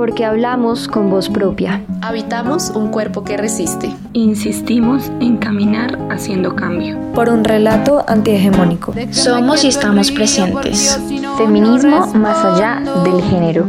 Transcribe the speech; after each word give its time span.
Porque 0.00 0.24
hablamos 0.24 0.88
con 0.88 1.10
voz 1.10 1.28
propia. 1.28 1.82
Habitamos 2.00 2.70
un 2.70 2.88
cuerpo 2.88 3.22
que 3.22 3.36
resiste. 3.36 3.94
Insistimos 4.14 5.12
en 5.20 5.36
caminar 5.36 5.98
haciendo 6.10 6.56
cambio. 6.56 6.98
Por 7.14 7.28
un 7.28 7.44
relato 7.44 8.02
antihegemónico. 8.08 8.94
Somos 9.10 9.62
y 9.62 9.68
estamos 9.68 10.10
presentes. 10.10 10.98
Feminismo 11.36 12.06
más 12.14 12.42
allá 12.42 12.82
del 13.04 13.22
género. 13.24 13.66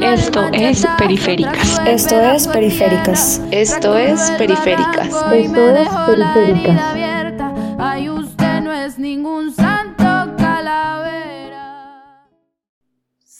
Esto 0.00 0.40
es 0.50 0.86
Periféricas. 0.96 1.82
Esto 1.86 2.20
es 2.22 2.48
Periféricas. 2.48 3.42
Esto 3.50 3.98
es 3.98 4.30
Periféricas. 4.38 5.08
Esto 5.30 5.76
es 5.76 5.88
Periféricas. 6.06 7.03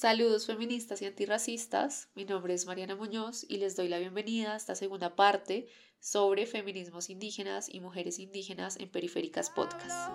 Saludos 0.05 0.45
feministas 0.45 1.01
y 1.01 1.07
antirracistas, 1.07 2.11
mi 2.15 2.27
nombre 2.27 2.53
es 2.53 2.67
Mariana 2.67 2.95
Muñoz 2.95 3.47
y 3.49 3.57
les 3.57 3.75
doy 3.75 3.89
la 3.89 3.99
bienvenida 3.99 4.53
a 4.53 4.57
esta 4.57 4.75
segunda 4.75 5.17
parte 5.17 5.67
sobre 5.99 6.45
feminismos 6.45 7.09
indígenas 7.09 7.73
y 7.73 7.81
mujeres 7.81 8.19
indígenas 8.19 8.77
en 8.79 8.91
Periféricas 8.91 9.49
Podcast. 9.49 10.11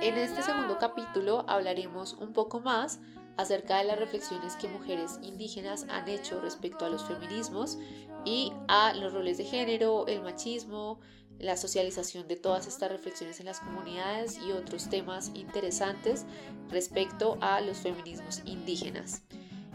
En 0.00 0.18
este 0.18 0.44
segundo 0.44 0.78
capítulo 0.78 1.44
hablaremos 1.48 2.12
un 2.12 2.32
poco 2.32 2.60
más 2.60 3.00
acerca 3.36 3.78
de 3.78 3.86
las 3.86 3.98
reflexiones 3.98 4.54
que 4.54 4.68
mujeres 4.68 5.18
indígenas 5.20 5.86
han 5.88 6.08
hecho 6.08 6.40
respecto 6.40 6.84
a 6.84 6.90
los 6.90 7.02
feminismos 7.02 7.76
y 8.24 8.52
a 8.68 8.94
los 8.94 9.12
roles 9.12 9.38
de 9.38 9.46
género, 9.46 10.06
el 10.06 10.22
machismo, 10.22 11.00
la 11.42 11.56
socialización 11.56 12.28
de 12.28 12.36
todas 12.36 12.66
estas 12.66 12.90
reflexiones 12.90 13.40
en 13.40 13.46
las 13.46 13.60
comunidades 13.60 14.38
y 14.38 14.52
otros 14.52 14.88
temas 14.88 15.32
interesantes 15.34 16.24
respecto 16.70 17.36
a 17.40 17.60
los 17.60 17.78
feminismos 17.78 18.42
indígenas. 18.44 19.22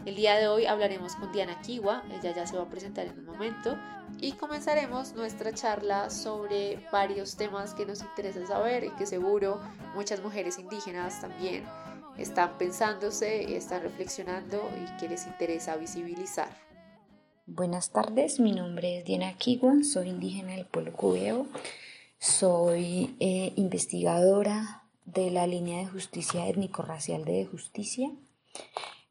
El 0.06 0.16
día 0.16 0.36
de 0.36 0.48
hoy 0.48 0.64
hablaremos 0.64 1.14
con 1.16 1.30
Diana 1.30 1.60
Kiwa, 1.60 2.02
ella 2.10 2.34
ya 2.34 2.46
se 2.46 2.56
va 2.56 2.62
a 2.62 2.70
presentar 2.70 3.06
en 3.06 3.18
un 3.18 3.26
momento, 3.26 3.76
y 4.18 4.32
comenzaremos 4.32 5.12
nuestra 5.12 5.52
charla 5.52 6.08
sobre 6.08 6.82
varios 6.90 7.36
temas 7.36 7.74
que 7.74 7.84
nos 7.84 8.00
interesa 8.00 8.46
saber 8.46 8.84
y 8.84 8.90
que 8.92 9.06
seguro 9.06 9.60
muchas 9.94 10.22
mujeres 10.22 10.58
indígenas 10.58 11.20
también 11.20 11.66
están 12.16 12.56
pensándose, 12.56 13.54
están 13.54 13.82
reflexionando 13.82 14.62
y 14.82 14.96
que 14.98 15.08
les 15.08 15.26
interesa 15.26 15.76
visibilizar. 15.76 16.67
Buenas 17.50 17.92
tardes, 17.92 18.40
mi 18.40 18.52
nombre 18.52 18.98
es 18.98 19.06
Diana 19.06 19.32
Kiwa, 19.38 19.82
soy 19.82 20.10
indígena 20.10 20.52
del 20.52 20.66
pueblo 20.66 20.92
cubeo, 20.92 21.46
soy 22.18 23.16
eh, 23.20 23.54
investigadora 23.56 24.84
de 25.06 25.30
la 25.30 25.46
línea 25.46 25.78
de 25.78 25.86
justicia 25.86 26.46
étnico-racial 26.46 27.24
de 27.24 27.46
justicia, 27.46 28.10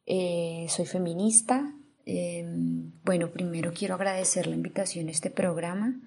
eh, 0.06 0.68
soy 0.70 0.86
feminista. 0.86 1.74
Em, 2.06 2.92
bueno, 3.04 3.32
primero 3.32 3.74
quiero 3.74 3.96
agradecer 3.96 4.46
la 4.46 4.56
invitación 4.56 5.08
a 5.08 5.12
este 5.12 5.32
programa 5.32 6.00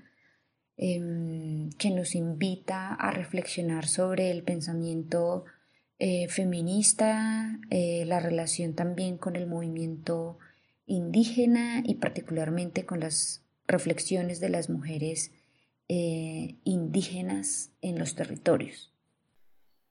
em, 0.76 1.70
que 1.70 1.90
nos 1.90 2.14
invita 2.14 2.94
a 2.94 3.10
reflexionar 3.10 3.88
sobre 3.88 4.30
el 4.30 4.44
pensamiento 4.44 5.46
eh, 5.98 6.28
feminista, 6.28 7.58
la 7.70 8.20
relación 8.20 8.74
también 8.74 9.18
con 9.18 9.34
el 9.34 9.48
movimiento 9.48 10.38
indígena 10.90 11.82
y 11.86 11.94
particularmente 11.94 12.84
con 12.84 12.98
las 12.98 13.44
reflexiones 13.68 14.40
de 14.40 14.48
las 14.48 14.68
mujeres 14.68 15.30
eh, 15.88 16.56
indígenas 16.64 17.70
en 17.80 17.98
los 17.98 18.16
territorios. 18.16 18.92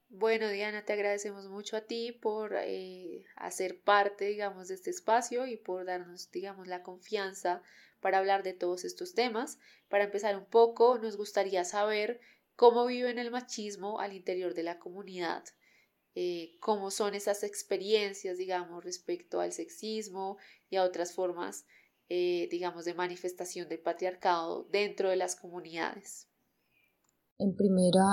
Bueno, 0.10 0.50
Diana, 0.50 0.84
te 0.84 0.92
agradecemos 0.92 1.48
mucho 1.48 1.78
a 1.78 1.82
ti 1.82 2.12
por 2.12 2.54
eh, 2.58 3.26
hacer 3.38 3.80
parte, 3.80 4.26
digamos, 4.26 4.68
de 4.68 4.74
este 4.74 4.90
espacio 4.90 5.48
y 5.48 5.56
por 5.56 5.86
darnos, 5.86 6.30
digamos, 6.32 6.68
la 6.68 6.84
confianza 6.84 7.62
para 8.02 8.18
hablar 8.18 8.44
de 8.44 8.54
todos 8.54 8.84
estos 8.84 9.14
temas. 9.14 9.58
Para 9.88 10.04
empezar 10.04 10.36
un 10.36 10.46
poco, 10.46 10.98
nos 10.98 11.16
gustaría 11.16 11.64
saber 11.64 12.20
cómo 12.58 12.86
viven 12.86 13.20
el 13.20 13.32
machismo 13.32 14.02
al 14.02 14.12
interior 14.12 14.54
de 14.54 14.64
la 14.64 14.80
comunidad, 14.80 15.46
eh, 16.16 16.58
cómo 16.60 16.92
son 16.92 17.16
esas 17.16 17.44
experiencias, 17.44 18.38
digamos, 18.38 18.84
respecto 18.84 19.40
al 19.40 19.52
sexismo 19.52 20.38
y 20.70 20.78
a 20.78 20.84
otras 20.84 21.14
formas, 21.14 21.66
eh, 22.10 22.48
digamos, 22.52 22.86
de 22.86 22.94
manifestación 22.94 23.70
del 23.70 23.80
patriarcado 23.80 24.68
dentro 24.72 25.10
de 25.10 25.16
las 25.16 25.36
comunidades. 25.36 26.28
En 27.38 27.56
primera 27.56 28.04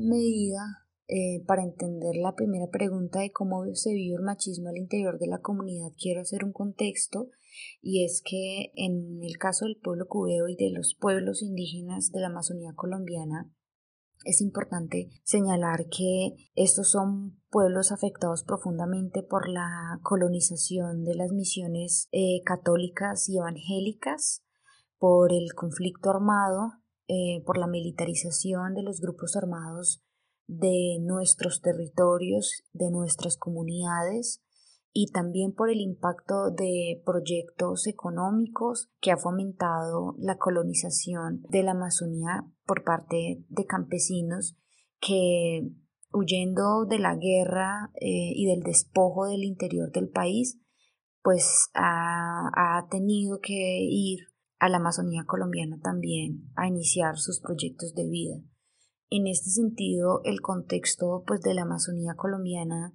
medida, 0.00 0.86
eh, 1.08 1.44
para 1.46 1.62
entender 1.62 2.16
la 2.16 2.34
primera 2.34 2.66
pregunta 2.66 3.20
de 3.20 3.30
cómo 3.30 3.64
se 3.74 3.94
vive 3.94 4.16
el 4.16 4.22
machismo 4.22 4.68
al 4.68 4.76
interior 4.76 5.18
de 5.18 5.28
la 5.28 5.38
comunidad, 5.38 5.92
quiero 5.96 6.22
hacer 6.22 6.44
un 6.44 6.52
contexto 6.52 7.30
y 7.80 8.04
es 8.04 8.22
que 8.24 8.72
en 8.74 9.22
el 9.22 9.38
caso 9.38 9.66
del 9.66 9.76
pueblo 9.76 10.08
cubeo 10.08 10.48
y 10.48 10.56
de 10.56 10.70
los 10.70 10.96
pueblos 10.96 11.42
indígenas 11.42 12.10
de 12.10 12.20
la 12.20 12.26
Amazonía 12.26 12.72
colombiana, 12.74 13.48
es 14.26 14.40
importante 14.40 15.08
señalar 15.22 15.86
que 15.88 16.34
estos 16.54 16.90
son 16.90 17.40
pueblos 17.48 17.92
afectados 17.92 18.42
profundamente 18.42 19.22
por 19.22 19.48
la 19.48 20.00
colonización 20.02 21.04
de 21.04 21.14
las 21.14 21.32
misiones 21.32 22.08
eh, 22.12 22.42
católicas 22.44 23.28
y 23.28 23.38
evangélicas, 23.38 24.42
por 24.98 25.32
el 25.32 25.54
conflicto 25.54 26.10
armado, 26.10 26.72
eh, 27.08 27.42
por 27.46 27.58
la 27.58 27.66
militarización 27.66 28.74
de 28.74 28.82
los 28.82 29.00
grupos 29.00 29.36
armados 29.36 30.02
de 30.48 30.98
nuestros 31.00 31.60
territorios, 31.60 32.64
de 32.72 32.90
nuestras 32.90 33.36
comunidades, 33.36 34.42
y 34.98 35.08
también 35.08 35.52
por 35.52 35.68
el 35.68 35.82
impacto 35.82 36.50
de 36.50 37.02
proyectos 37.04 37.86
económicos 37.86 38.88
que 39.02 39.10
ha 39.10 39.18
fomentado 39.18 40.14
la 40.16 40.38
colonización 40.38 41.42
de 41.50 41.62
la 41.62 41.72
Amazonía 41.72 42.46
por 42.64 42.82
parte 42.82 43.44
de 43.46 43.66
campesinos 43.66 44.56
que 44.98 45.68
huyendo 46.14 46.86
de 46.86 46.98
la 46.98 47.14
guerra 47.14 47.90
eh, 47.96 48.32
y 48.34 48.46
del 48.46 48.62
despojo 48.62 49.26
del 49.26 49.44
interior 49.44 49.92
del 49.92 50.08
país, 50.08 50.58
pues 51.22 51.68
ha, 51.74 52.48
ha 52.54 52.88
tenido 52.88 53.40
que 53.40 53.80
ir 53.82 54.20
a 54.58 54.70
la 54.70 54.78
Amazonía 54.78 55.24
colombiana 55.26 55.78
también 55.78 56.50
a 56.56 56.68
iniciar 56.68 57.18
sus 57.18 57.40
proyectos 57.40 57.94
de 57.94 58.08
vida. 58.08 58.36
En 59.10 59.26
este 59.26 59.50
sentido, 59.50 60.22
el 60.24 60.40
contexto 60.40 61.22
pues, 61.26 61.42
de 61.42 61.52
la 61.52 61.62
Amazonía 61.62 62.14
colombiana 62.16 62.94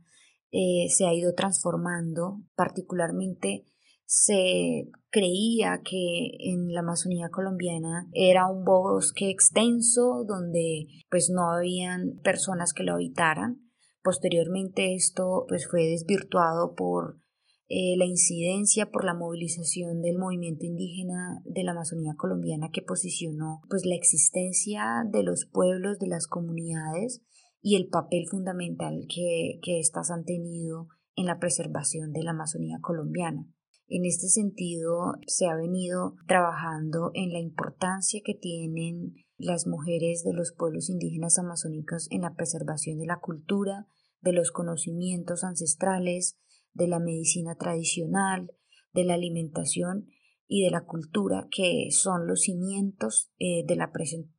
eh, 0.52 0.88
se 0.90 1.06
ha 1.06 1.14
ido 1.14 1.34
transformando, 1.34 2.42
particularmente 2.56 3.66
se 4.06 4.90
creía 5.10 5.82
que 5.86 6.32
en 6.40 6.74
la 6.74 6.82
Amazonía 6.82 7.30
colombiana 7.30 8.10
era 8.12 8.48
un 8.48 8.66
bosque 8.66 9.30
extenso 9.30 10.26
donde 10.28 10.88
pues 11.10 11.30
no 11.30 11.50
habían 11.50 12.20
personas 12.22 12.74
que 12.74 12.84
lo 12.84 12.96
habitaran. 12.96 13.62
Posteriormente 14.04 14.96
esto 14.96 15.46
pues 15.48 15.66
fue 15.66 15.86
desvirtuado 15.86 16.76
por 16.76 17.22
eh, 17.70 17.96
la 17.96 18.04
incidencia 18.04 18.92
por 18.92 19.06
la 19.06 19.14
movilización 19.14 20.02
del 20.02 20.18
movimiento 20.18 20.66
indígena 20.66 21.42
de 21.46 21.64
la 21.64 21.72
Amazonía 21.72 22.16
colombiana 22.18 22.70
que 22.70 22.82
posicionó 22.82 23.62
pues 23.70 23.86
la 23.86 23.96
existencia 23.96 25.06
de 25.10 25.24
los 25.24 25.46
pueblos, 25.46 26.00
de 26.00 26.08
las 26.08 26.28
comunidades 26.28 27.22
y 27.62 27.76
el 27.76 27.88
papel 27.88 28.28
fundamental 28.28 29.06
que, 29.08 29.60
éstas 29.80 30.12
han 30.12 30.26
tenido 30.26 30.88
en 31.16 31.26
la 31.26 31.40
preservación 31.40 32.12
de 32.12 32.24
la 32.24 32.32
Amazonía 32.32 32.80
colombiana. 32.82 33.48
En 33.88 34.06
este 34.06 34.30
sentido, 34.30 35.16
se 35.28 35.48
ha 35.48 35.56
venido 35.56 36.16
trabajando 36.28 37.12
en 37.14 37.32
la 37.32 37.40
importancia 37.40 38.22
que 38.24 38.34
tienen 38.34 39.16
las 39.38 39.68
mujeres 39.68 40.24
de 40.24 40.34
los 40.34 40.54
pueblos 40.54 40.90
indígenas 40.90 41.38
amazónicos 41.38 42.08
en 42.10 42.22
la 42.22 42.34
preservación 42.34 43.00
de 43.00 43.06
la 43.06 43.20
cultura, 43.20 43.88
de 44.22 44.34
los 44.34 44.52
conocimientos 44.52 45.44
ancestrales, 45.44 46.38
de 46.74 46.88
la 46.88 47.00
medicina 47.00 47.56
tradicional, 47.56 48.52
de 48.94 49.04
la 49.04 49.16
alimentación 49.16 50.08
y 50.48 50.64
de 50.64 50.72
la 50.72 50.86
cultura, 50.86 51.48
que 51.52 51.88
son 51.92 52.28
los 52.28 52.42
cimientos 52.42 53.32
eh, 53.40 53.66
de, 53.66 53.76
la 53.76 53.92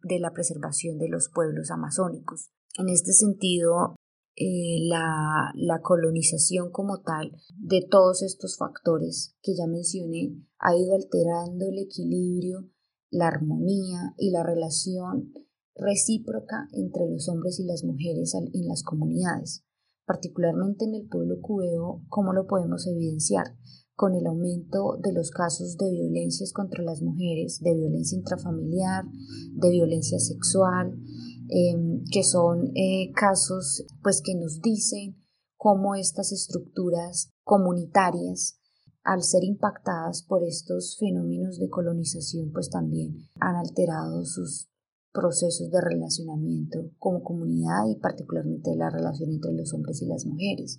de 0.03 0.19
la 0.19 0.33
preservación 0.33 0.99
de 0.99 1.09
los 1.09 1.29
pueblos 1.29 1.71
amazónicos. 1.71 2.51
En 2.79 2.89
este 2.89 3.13
sentido, 3.13 3.97
eh, 4.35 4.79
la, 4.89 5.53
la, 5.55 5.83
colonización 5.83 6.71
como 6.71 7.03
tal 7.03 7.37
de 7.59 7.87
todos 7.91 8.23
estos 8.23 8.57
factores 8.57 9.37
que 9.43 9.55
ya 9.55 9.67
mencioné 9.67 10.35
ha 10.59 10.75
ido 10.75 10.95
alterando 10.95 11.67
el 11.69 11.79
equilibrio, 11.79 12.71
la 13.11 13.29
armonía 13.29 14.15
y 14.17 14.31
la 14.31 14.43
relación 14.43 15.35
recíproca 15.75 16.67
entre 16.73 17.11
los 17.11 17.29
hombres 17.29 17.61
y 17.61 17.65
las 17.65 17.85
mujeres 17.85 18.35
en 18.35 18.67
las 18.67 18.83
comunidades, 18.83 19.65
particularmente 20.07 20.87
en 20.87 20.95
el 20.95 21.09
pueblo 21.09 21.41
cubeo, 21.43 22.03
como 22.09 22.33
lo 22.33 22.47
podemos 22.47 22.87
evidenciar 22.87 23.55
con 23.95 24.15
el 24.15 24.27
aumento 24.27 24.99
de 25.03 25.13
los 25.13 25.31
casos 25.31 25.77
de 25.77 25.91
violencias 25.91 26.53
contra 26.53 26.83
las 26.83 27.03
mujeres, 27.03 27.61
de 27.61 27.75
violencia 27.75 28.17
intrafamiliar, 28.17 29.05
de 29.53 29.71
violencia 29.71 30.19
sexual, 30.19 30.99
Em, 31.55 32.03
que 32.11 32.23
son 32.25 32.73
eh, 32.75 33.13
casos 33.15 33.85
pues 34.03 34.23
que 34.25 34.35
nos 34.35 34.63
dicen 34.63 35.23
cómo 35.59 35.95
estas 35.95 36.33
estructuras 36.33 37.29
comunitarias, 37.45 38.59
al 39.05 39.23
ser 39.23 39.45
impactadas 39.45 40.23
por 40.23 40.45
estos 40.45 40.97
fenómenos 40.99 41.59
de 41.59 41.69
colonización, 41.69 42.53
pues 42.53 42.71
también 42.71 43.29
han 43.39 43.57
alterado 43.57 44.25
sus 44.25 44.71
procesos 45.13 45.71
de 45.71 45.83
relacionamiento 45.83 46.91
como 46.99 47.23
comunidad 47.23 47.85
y 47.91 48.01
particularmente 48.01 48.75
la 48.75 48.89
relación 48.89 49.33
entre 49.33 49.53
los 49.53 49.75
hombres 49.75 50.01
y 50.01 50.07
las 50.07 50.25
mujeres. 50.25 50.79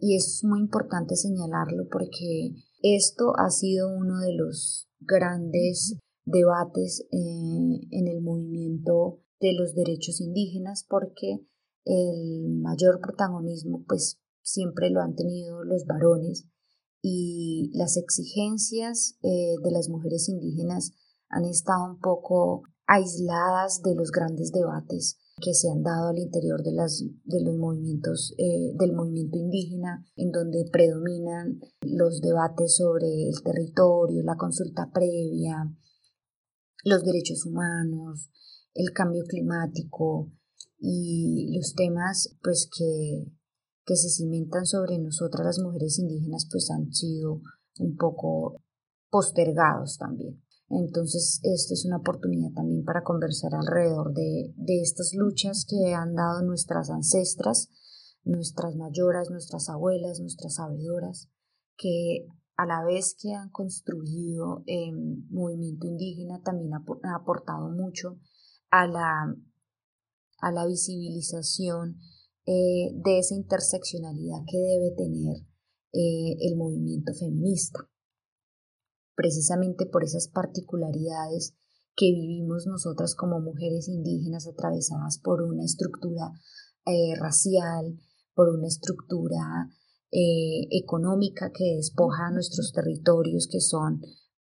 Y 0.00 0.16
es 0.16 0.42
muy 0.42 0.60
importante 0.60 1.16
señalarlo 1.16 1.86
porque 1.92 2.54
esto 2.82 3.34
ha 3.36 3.50
sido 3.50 3.90
uno 3.94 4.20
de 4.20 4.32
los 4.32 4.88
grandes 5.00 5.98
debates 6.30 7.06
eh, 7.10 7.80
en 7.90 8.06
el 8.06 8.20
movimiento 8.22 9.20
de 9.40 9.52
los 9.54 9.74
derechos 9.74 10.20
indígenas 10.20 10.84
porque 10.88 11.40
el 11.84 12.48
mayor 12.60 13.00
protagonismo 13.00 13.84
pues 13.86 14.20
siempre 14.42 14.90
lo 14.90 15.00
han 15.00 15.14
tenido 15.14 15.64
los 15.64 15.86
varones 15.86 16.46
y 17.02 17.70
las 17.74 17.96
exigencias 17.96 19.16
eh, 19.22 19.54
de 19.62 19.70
las 19.70 19.88
mujeres 19.88 20.28
indígenas 20.28 20.92
han 21.28 21.44
estado 21.44 21.84
un 21.92 22.00
poco 22.00 22.62
aisladas 22.86 23.82
de 23.82 23.94
los 23.94 24.10
grandes 24.10 24.50
debates 24.50 25.18
que 25.40 25.54
se 25.54 25.70
han 25.70 25.82
dado 25.82 26.08
al 26.08 26.18
interior 26.18 26.62
de, 26.62 26.72
las, 26.72 27.04
de 27.24 27.40
los 27.42 27.56
movimientos 27.56 28.34
eh, 28.38 28.72
del 28.74 28.92
movimiento 28.92 29.38
indígena, 29.38 30.04
en 30.16 30.32
donde 30.32 30.64
predominan 30.72 31.60
los 31.82 32.20
debates 32.20 32.76
sobre 32.76 33.28
el 33.28 33.40
territorio, 33.42 34.22
la 34.24 34.36
consulta 34.36 34.90
previa, 34.92 35.70
los 36.88 37.04
derechos 37.04 37.44
humanos, 37.46 38.30
el 38.74 38.92
cambio 38.92 39.24
climático 39.24 40.30
y 40.78 41.56
los 41.56 41.74
temas 41.74 42.36
pues 42.42 42.68
que, 42.76 43.26
que 43.84 43.96
se 43.96 44.08
cimentan 44.08 44.66
sobre 44.66 44.98
nosotras 44.98 45.46
las 45.46 45.58
mujeres 45.58 45.98
indígenas 45.98 46.46
pues 46.50 46.70
han 46.70 46.92
sido 46.92 47.40
un 47.78 47.96
poco 47.96 48.62
postergados 49.10 49.98
también. 49.98 50.42
Entonces, 50.70 51.40
esto 51.44 51.72
es 51.72 51.86
una 51.86 51.96
oportunidad 51.96 52.50
también 52.54 52.84
para 52.84 53.02
conversar 53.02 53.54
alrededor 53.54 54.12
de, 54.12 54.52
de 54.54 54.82
estas 54.82 55.14
luchas 55.14 55.64
que 55.66 55.94
han 55.94 56.14
dado 56.14 56.42
nuestras 56.42 56.90
ancestras, 56.90 57.70
nuestras 58.22 58.76
mayoras, 58.76 59.30
nuestras 59.30 59.70
abuelas, 59.70 60.20
nuestras 60.20 60.56
sabedoras, 60.56 61.30
que 61.78 62.26
a 62.58 62.66
la 62.66 62.84
vez 62.84 63.16
que 63.16 63.32
han 63.32 63.50
construido 63.50 64.64
em, 64.66 65.24
movimiento 65.30 65.86
indígena, 65.86 66.42
también 66.42 66.74
ha, 66.74 67.14
aportado 67.14 67.68
mucho 67.70 68.18
a 68.68 68.88
la, 68.88 69.32
a 70.40 70.52
la 70.52 70.66
visibilización 70.66 72.00
eh, 72.46 72.90
de 72.94 73.18
esa 73.20 73.36
interseccionalidad 73.36 74.40
que 74.50 74.58
debe 74.58 74.90
tener 74.96 75.36
eh, 75.92 76.36
el 76.40 76.56
movimiento 76.56 77.14
feminista. 77.14 77.78
Precisamente 79.14 79.86
por 79.86 80.02
esas 80.02 80.26
particularidades 80.26 81.54
que 81.94 82.06
vivimos 82.06 82.66
nosotras 82.66 83.14
como 83.14 83.40
mujeres 83.40 83.86
indígenas 83.86 84.48
atravesadas 84.48 85.20
por 85.22 85.42
una 85.42 85.64
estructura 85.64 86.32
eh, 86.86 87.14
racial, 87.20 88.00
por 88.34 88.48
una 88.48 88.66
estructura 88.66 89.68
eh, 90.10 90.66
económica 90.70 91.50
que 91.52 91.76
despoja 91.76 92.28
a 92.28 92.30
nuestros 92.30 92.72
territorios 92.72 93.48
que 93.50 93.60
son 93.60 94.00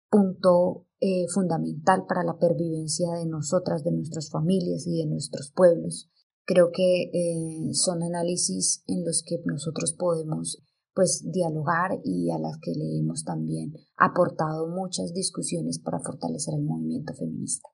punto 0.09 0.85
eh, 1.00 1.25
fundamental 1.33 2.06
para 2.07 2.23
la 2.23 2.38
pervivencia 2.38 3.12
de 3.13 3.25
nosotras, 3.25 3.83
de 3.83 3.91
nuestras 3.91 4.29
familias 4.29 4.85
y 4.88 5.00
de 5.00 5.07
nuestros 5.07 5.51
pueblos. 5.51 6.09
Creo 6.45 6.71
que 6.71 7.09
eh, 7.13 7.73
son 7.73 8.03
análisis 8.03 8.83
en 8.88 9.03
los 9.03 9.23
que 9.23 9.41
nosotros 9.45 9.94
podemos 9.94 10.62
pues 10.94 11.29
dialogar 11.29 12.00
y 12.06 12.31
a 12.31 12.38
las 12.38 12.57
que 12.62 12.71
le 12.71 13.00
hemos 13.00 13.25
también 13.25 13.73
aportado 13.97 14.67
muchas 14.67 15.13
discusiones 15.13 15.79
para 15.79 16.00
fortalecer 16.00 16.53
el 16.53 16.63
movimiento 16.63 17.13
feminista. 17.13 17.67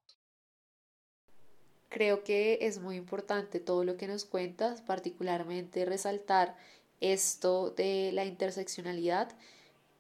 Creo 1.90 2.24
que 2.24 2.58
es 2.62 2.82
muy 2.82 2.96
importante 2.96 3.60
todo 3.60 3.84
lo 3.84 3.98
que 3.98 4.08
nos 4.08 4.26
cuentas, 4.26 4.82
particularmente 4.82 5.86
resaltar 5.86 6.56
esto 7.02 7.72
de 7.72 8.12
la 8.14 8.26
interseccionalidad 8.26 9.36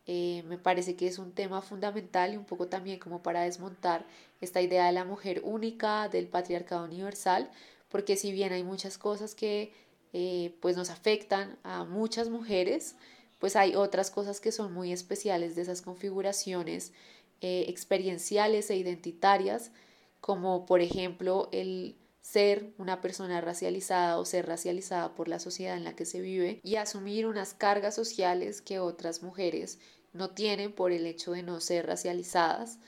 eh, 0.07 0.43
me 0.47 0.57
parece 0.57 0.95
que 0.95 1.07
es 1.07 1.19
un 1.19 1.31
tema 1.31 1.61
fundamental 1.61 2.33
y 2.33 2.37
un 2.37 2.45
poco 2.45 2.67
también 2.67 2.99
como 2.99 3.21
para 3.21 3.43
desmontar 3.43 4.05
esta 4.41 4.61
idea 4.61 4.87
de 4.87 4.91
la 4.91 5.05
mujer 5.05 5.41
única, 5.43 6.09
del 6.09 6.27
patriarcado 6.27 6.85
universal, 6.85 7.51
porque 7.89 8.17
si 8.17 8.31
bien 8.31 8.51
hay 8.51 8.63
muchas 8.63 8.97
cosas 8.97 9.35
que 9.35 9.71
eh, 10.13 10.55
pues 10.59 10.75
nos 10.75 10.89
afectan 10.89 11.57
a 11.63 11.83
muchas 11.85 12.29
mujeres, 12.29 12.95
pues 13.39 13.55
hay 13.55 13.75
otras 13.75 14.11
cosas 14.11 14.41
que 14.41 14.51
son 14.51 14.73
muy 14.73 14.91
especiales 14.91 15.55
de 15.55 15.61
esas 15.61 15.81
configuraciones 15.81 16.93
eh, 17.41 17.65
experienciales 17.67 18.69
e 18.69 18.77
identitarias, 18.77 19.71
como 20.19 20.65
por 20.65 20.81
ejemplo 20.81 21.49
el 21.51 21.95
ser 22.21 22.73
una 22.77 23.01
persona 23.01 23.41
racializada 23.41 24.17
o 24.17 24.25
ser 24.25 24.45
racializada 24.47 25.15
por 25.15 25.27
la 25.27 25.39
sociedad 25.39 25.75
en 25.75 25.83
la 25.83 25.95
que 25.95 26.05
se 26.05 26.21
vive 26.21 26.59
y 26.63 26.75
asumir 26.75 27.25
unas 27.25 27.53
cargas 27.53 27.95
sociales 27.95 28.61
que 28.61 28.79
otras 28.79 29.23
mujeres 29.23 29.79
no 30.13 30.29
tienen 30.29 30.71
por 30.73 30.91
el 30.91 31.05
hecho 31.05 31.31
de 31.31 31.43
no 31.43 31.59
ser 31.59 31.87
racializadas. 31.87 32.79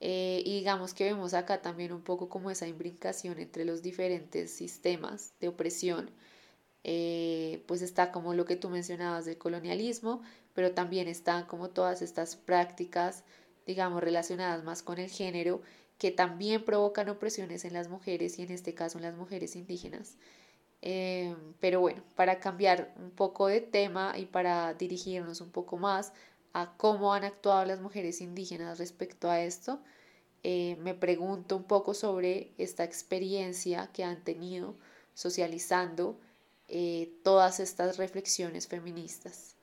Eh, 0.00 0.42
y 0.44 0.58
digamos 0.58 0.94
que 0.94 1.04
vemos 1.04 1.34
acá 1.34 1.62
también 1.62 1.92
un 1.92 2.02
poco 2.02 2.28
como 2.28 2.50
esa 2.50 2.68
imbricación 2.68 3.38
entre 3.38 3.64
los 3.64 3.82
diferentes 3.82 4.50
sistemas 4.50 5.32
de 5.40 5.48
opresión. 5.48 6.10
Eh, 6.84 7.64
pues 7.66 7.82
está 7.82 8.12
como 8.12 8.34
lo 8.34 8.44
que 8.44 8.56
tú 8.56 8.68
mencionabas 8.70 9.24
del 9.24 9.38
colonialismo, 9.38 10.22
pero 10.54 10.72
también 10.72 11.08
están 11.08 11.46
como 11.46 11.70
todas 11.70 12.02
estas 12.02 12.36
prácticas, 12.36 13.24
digamos, 13.66 14.02
relacionadas 14.02 14.62
más 14.62 14.82
con 14.82 14.98
el 14.98 15.10
género 15.10 15.62
que 15.98 16.10
también 16.10 16.64
provocan 16.64 17.08
opresiones 17.08 17.64
en 17.64 17.72
las 17.72 17.88
mujeres 17.88 18.38
y 18.38 18.42
en 18.42 18.50
este 18.50 18.74
caso 18.74 18.98
en 18.98 19.04
las 19.04 19.16
mujeres 19.16 19.56
indígenas. 19.56 20.16
Eh, 20.82 21.34
pero 21.58 21.80
bueno, 21.80 22.02
para 22.14 22.38
cambiar 22.38 22.94
un 22.98 23.10
poco 23.10 23.46
de 23.46 23.60
tema 23.60 24.16
y 24.18 24.26
para 24.26 24.74
dirigirnos 24.74 25.40
un 25.40 25.50
poco 25.50 25.78
más 25.78 26.12
a 26.52 26.76
cómo 26.76 27.14
han 27.14 27.24
actuado 27.24 27.64
las 27.64 27.80
mujeres 27.80 28.20
indígenas 28.20 28.78
respecto 28.78 29.30
a 29.30 29.42
esto, 29.42 29.80
eh, 30.42 30.76
me 30.80 30.94
pregunto 30.94 31.56
un 31.56 31.64
poco 31.64 31.94
sobre 31.94 32.52
esta 32.58 32.84
experiencia 32.84 33.90
que 33.92 34.04
han 34.04 34.22
tenido 34.22 34.76
socializando 35.14 36.18
eh, 36.68 37.12
todas 37.24 37.58
estas 37.58 37.96
reflexiones 37.96 38.68
feministas. 38.68 39.56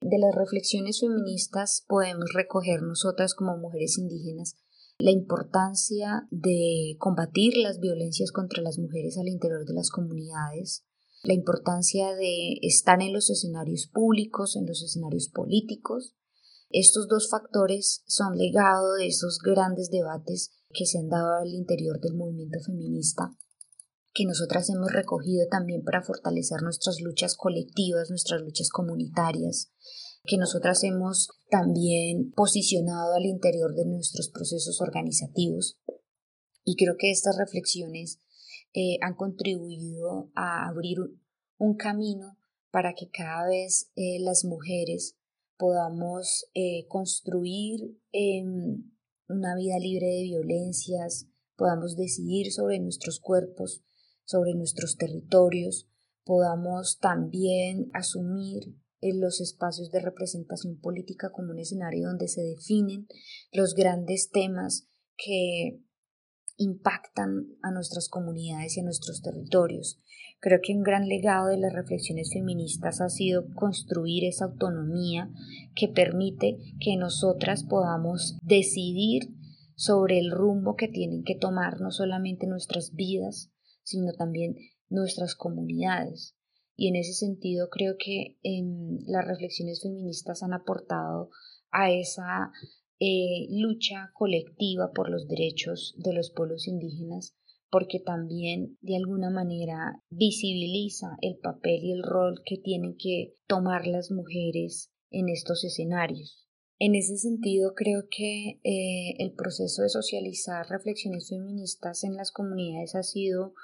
De 0.00 0.18
las 0.18 0.34
reflexiones 0.34 1.00
feministas 1.00 1.84
podemos 1.88 2.32
recoger 2.34 2.82
nosotras 2.82 3.34
como 3.34 3.56
mujeres 3.56 3.98
indígenas 3.98 4.56
la 4.98 5.10
importancia 5.10 6.26
de 6.30 6.96
combatir 6.98 7.56
las 7.56 7.80
violencias 7.80 8.32
contra 8.32 8.62
las 8.62 8.78
mujeres 8.78 9.18
al 9.18 9.28
interior 9.28 9.64
de 9.66 9.74
las 9.74 9.90
comunidades, 9.90 10.84
la 11.22 11.34
importancia 11.34 12.14
de 12.14 12.58
estar 12.62 13.02
en 13.02 13.12
los 13.12 13.30
escenarios 13.30 13.88
públicos, 13.92 14.56
en 14.56 14.66
los 14.66 14.82
escenarios 14.82 15.28
políticos. 15.28 16.14
Estos 16.70 17.08
dos 17.08 17.28
factores 17.28 18.02
son 18.06 18.36
legado 18.36 18.94
de 18.94 19.08
esos 19.08 19.38
grandes 19.38 19.90
debates 19.90 20.52
que 20.72 20.86
se 20.86 20.98
han 20.98 21.08
dado 21.08 21.34
al 21.36 21.48
interior 21.48 22.00
del 22.00 22.14
movimiento 22.14 22.58
feminista, 22.60 23.36
que 24.14 24.24
nosotras 24.24 24.70
hemos 24.70 24.92
recogido 24.92 25.46
también 25.50 25.84
para 25.84 26.02
fortalecer 26.02 26.62
nuestras 26.62 27.00
luchas 27.00 27.36
colectivas, 27.36 28.08
nuestras 28.08 28.40
luchas 28.40 28.70
comunitarias, 28.70 29.72
que 30.26 30.36
nosotras 30.38 30.82
hemos 30.84 31.30
también 31.50 32.32
posicionado 32.32 33.14
al 33.14 33.24
interior 33.24 33.74
de 33.74 33.86
nuestros 33.86 34.28
procesos 34.28 34.80
organizativos. 34.80 35.78
Y 36.64 36.76
creo 36.76 36.96
que 36.98 37.10
estas 37.10 37.38
reflexiones 37.38 38.20
eh, 38.74 38.98
han 39.00 39.14
contribuido 39.14 40.30
a 40.34 40.68
abrir 40.68 40.98
un 41.58 41.76
camino 41.76 42.36
para 42.70 42.92
que 42.94 43.08
cada 43.08 43.48
vez 43.48 43.90
eh, 43.96 44.18
las 44.20 44.44
mujeres 44.44 45.16
podamos 45.56 46.46
eh, 46.54 46.86
construir 46.88 47.98
em, 48.12 48.92
una 49.28 49.56
vida 49.56 49.78
libre 49.78 50.06
de 50.06 50.22
violencias, 50.24 51.26
podamos 51.56 51.96
decidir 51.96 52.52
sobre 52.52 52.78
nuestros 52.78 53.20
cuerpos, 53.20 53.82
sobre 54.24 54.54
nuestros 54.54 54.96
territorios, 54.96 55.88
podamos 56.24 56.98
también 56.98 57.88
asumir 57.94 58.74
en 59.00 59.20
los 59.20 59.40
espacios 59.40 59.90
de 59.90 60.00
representación 60.00 60.78
política 60.80 61.30
como 61.30 61.50
un 61.50 61.58
escenario 61.58 62.08
donde 62.08 62.28
se 62.28 62.42
definen 62.42 63.06
los 63.52 63.74
grandes 63.74 64.30
temas 64.30 64.88
que 65.16 65.80
impactan 66.56 67.48
a 67.62 67.70
nuestras 67.70 68.08
comunidades 68.08 68.76
y 68.76 68.80
a 68.80 68.84
nuestros 68.84 69.22
territorios. 69.22 70.00
Creo 70.40 70.60
que 70.62 70.74
un 70.74 70.82
gran 70.82 71.08
legado 71.08 71.48
de 71.48 71.58
las 71.58 71.72
reflexiones 71.72 72.30
feministas 72.32 73.00
ha 73.00 73.08
sido 73.08 73.46
construir 73.54 74.24
esa 74.24 74.46
autonomía 74.46 75.30
que 75.74 75.88
permite 75.88 76.58
que 76.80 76.96
nosotras 76.96 77.64
podamos 77.64 78.36
decidir 78.42 79.34
sobre 79.74 80.18
el 80.18 80.30
rumbo 80.30 80.76
que 80.76 80.88
tienen 80.88 81.22
que 81.24 81.34
tomar 81.34 81.80
no 81.80 81.90
solamente 81.90 82.46
nuestras 82.46 82.92
vidas, 82.92 83.50
sino 83.82 84.12
también 84.12 84.56
nuestras 84.88 85.34
comunidades. 85.34 86.35
Y 86.76 86.88
en 86.88 86.96
ese 86.96 87.14
sentido 87.14 87.68
creo 87.70 87.96
que 87.98 88.36
em, 88.42 88.98
las 89.06 89.26
reflexiones 89.26 89.80
feministas 89.82 90.42
han 90.42 90.52
aportado 90.52 91.30
a 91.70 91.90
esa 91.90 92.52
eh, 93.00 93.46
lucha 93.50 94.10
colectiva 94.14 94.92
por 94.92 95.10
los 95.10 95.26
derechos 95.26 95.94
de 95.98 96.12
los 96.12 96.30
pueblos 96.30 96.68
indígenas 96.68 97.36
porque 97.70 98.00
también 98.00 98.78
de 98.80 98.96
alguna 98.96 99.30
manera 99.30 100.02
visibiliza 100.08 101.16
el 101.20 101.36
papel 101.38 101.84
y 101.84 101.92
el 101.92 102.02
rol 102.02 102.42
que 102.44 102.58
tienen 102.58 102.96
que 102.96 103.34
tomar 103.46 103.86
las 103.86 104.10
mujeres 104.10 104.92
en 105.10 105.28
estos 105.28 105.64
escenarios. 105.64 106.46
En 106.78 106.94
ese 106.94 107.16
sentido, 107.16 107.72
creo 107.74 108.04
que 108.10 108.60
eh, 108.62 109.14
el 109.18 109.32
proceso 109.32 109.82
de 109.82 109.88
socializar 109.88 110.66
reflexiones 110.68 111.30
feministas 111.30 112.04
en 112.04 112.14
las 112.14 112.30
comunidades 112.30 112.94
ha 112.94 113.02
sido 113.02 113.54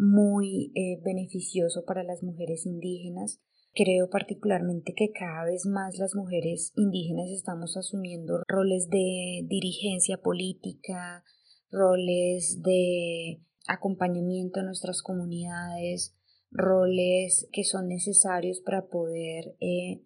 muy 0.00 0.72
eh, 0.74 0.98
beneficioso 1.04 1.84
para 1.84 2.02
las 2.02 2.22
mujeres 2.22 2.64
indígenas. 2.64 3.40
Creo 3.74 4.08
particularmente 4.08 4.94
que 4.96 5.12
cada 5.12 5.44
vez 5.44 5.66
más 5.66 5.98
las 5.98 6.14
mujeres 6.14 6.72
indígenas 6.74 7.30
estamos 7.30 7.76
asumiendo 7.76 8.40
roles 8.48 8.88
de 8.88 9.42
dirigencia 9.46 10.16
política, 10.16 11.22
roles 11.70 12.62
de 12.62 13.42
acompañamiento 13.68 14.60
a 14.60 14.64
nuestras 14.64 15.02
comunidades, 15.02 16.16
roles 16.50 17.48
que 17.52 17.62
son 17.62 17.86
necesarios 17.86 18.60
para 18.60 18.88
poder 18.88 19.54
eh, 19.60 20.02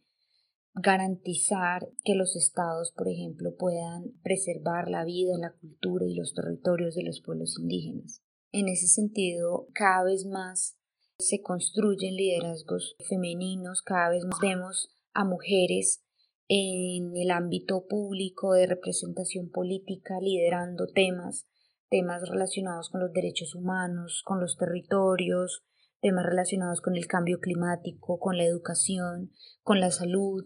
garantizar 0.74 1.88
que 2.04 2.16
los 2.16 2.36
estados, 2.36 2.92
por 2.92 3.08
ejemplo, 3.08 3.54
puedan 3.56 4.10
preservar 4.22 4.90
la 4.90 5.04
vida, 5.04 5.38
la 5.38 5.52
cultura 5.52 6.04
y 6.04 6.16
los 6.16 6.34
territorios 6.34 6.96
de 6.96 7.04
los 7.04 7.22
pueblos 7.22 7.56
indígenas. 7.60 8.23
En 8.56 8.68
ese 8.68 8.86
sentido, 8.86 9.66
cada 9.74 10.04
vez 10.04 10.26
más 10.26 10.76
se 11.18 11.42
construyen 11.42 12.14
liderazgos 12.14 12.94
femeninos, 13.08 13.82
cada 13.82 14.10
vez 14.10 14.24
más 14.24 14.38
vemos 14.40 14.94
a 15.12 15.24
mujeres 15.24 16.04
en 16.46 17.16
el 17.16 17.32
ámbito 17.32 17.84
público 17.88 18.52
de 18.52 18.68
representación 18.68 19.50
política 19.50 20.20
liderando 20.20 20.86
temas 20.86 21.48
temas 21.90 22.28
relacionados 22.28 22.90
con 22.90 23.00
los 23.00 23.12
derechos 23.12 23.56
humanos, 23.56 24.22
con 24.24 24.40
los 24.40 24.56
territorios, 24.56 25.64
temas 26.00 26.24
relacionados 26.24 26.80
con 26.80 26.94
el 26.94 27.08
cambio 27.08 27.40
climático, 27.40 28.20
con 28.20 28.36
la 28.36 28.44
educación, 28.44 29.32
con 29.64 29.80
la 29.80 29.90
salud, 29.90 30.44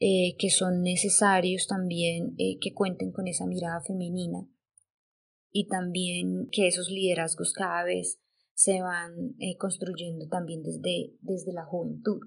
eh, 0.00 0.34
que 0.40 0.50
son 0.50 0.82
necesarios 0.82 1.68
también 1.68 2.34
eh, 2.36 2.58
que 2.60 2.74
cuenten 2.74 3.12
con 3.12 3.28
esa 3.28 3.46
mirada 3.46 3.80
femenina 3.80 4.48
y 5.52 5.66
también 5.66 6.48
que 6.50 6.66
esos 6.66 6.88
liderazgos 6.90 7.52
cada 7.52 7.84
vez 7.84 8.18
se 8.54 8.82
van 8.82 9.36
eh, 9.38 9.56
construyendo 9.56 10.28
también 10.28 10.62
desde, 10.62 11.12
desde 11.20 11.52
la 11.52 11.64
juventud. 11.64 12.20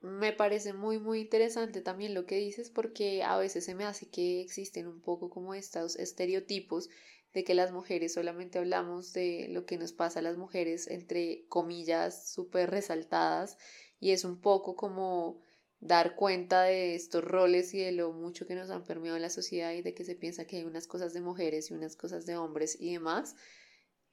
Me 0.00 0.32
parece 0.32 0.72
muy, 0.72 0.98
muy 0.98 1.20
interesante 1.20 1.80
también 1.80 2.12
lo 2.12 2.26
que 2.26 2.36
dices 2.36 2.70
porque 2.70 3.22
a 3.22 3.38
veces 3.38 3.64
se 3.64 3.74
me 3.74 3.84
hace 3.84 4.10
que 4.10 4.40
existen 4.40 4.88
un 4.88 5.00
poco 5.00 5.30
como 5.30 5.54
estos 5.54 5.96
estereotipos 5.96 6.90
de 7.32 7.44
que 7.44 7.54
las 7.54 7.72
mujeres 7.72 8.12
solamente 8.12 8.58
hablamos 8.58 9.12
de 9.12 9.46
lo 9.48 9.64
que 9.64 9.78
nos 9.78 9.92
pasa 9.92 10.18
a 10.18 10.22
las 10.22 10.36
mujeres 10.36 10.88
entre 10.88 11.46
comillas 11.48 12.30
súper 12.30 12.70
resaltadas 12.70 13.56
y 14.00 14.10
es 14.10 14.24
un 14.24 14.40
poco 14.40 14.74
como 14.74 15.40
dar 15.82 16.14
cuenta 16.14 16.62
de 16.62 16.94
estos 16.94 17.24
roles 17.24 17.74
y 17.74 17.80
de 17.80 17.90
lo 17.90 18.12
mucho 18.12 18.46
que 18.46 18.54
nos 18.54 18.70
han 18.70 18.84
permeado 18.84 19.16
en 19.16 19.22
la 19.22 19.30
sociedad 19.30 19.72
y 19.72 19.82
de 19.82 19.94
que 19.94 20.04
se 20.04 20.14
piensa 20.14 20.46
que 20.46 20.58
hay 20.58 20.64
unas 20.64 20.86
cosas 20.86 21.12
de 21.12 21.20
mujeres 21.20 21.70
y 21.70 21.74
unas 21.74 21.96
cosas 21.96 22.24
de 22.24 22.36
hombres 22.36 22.76
y 22.80 22.92
demás. 22.92 23.34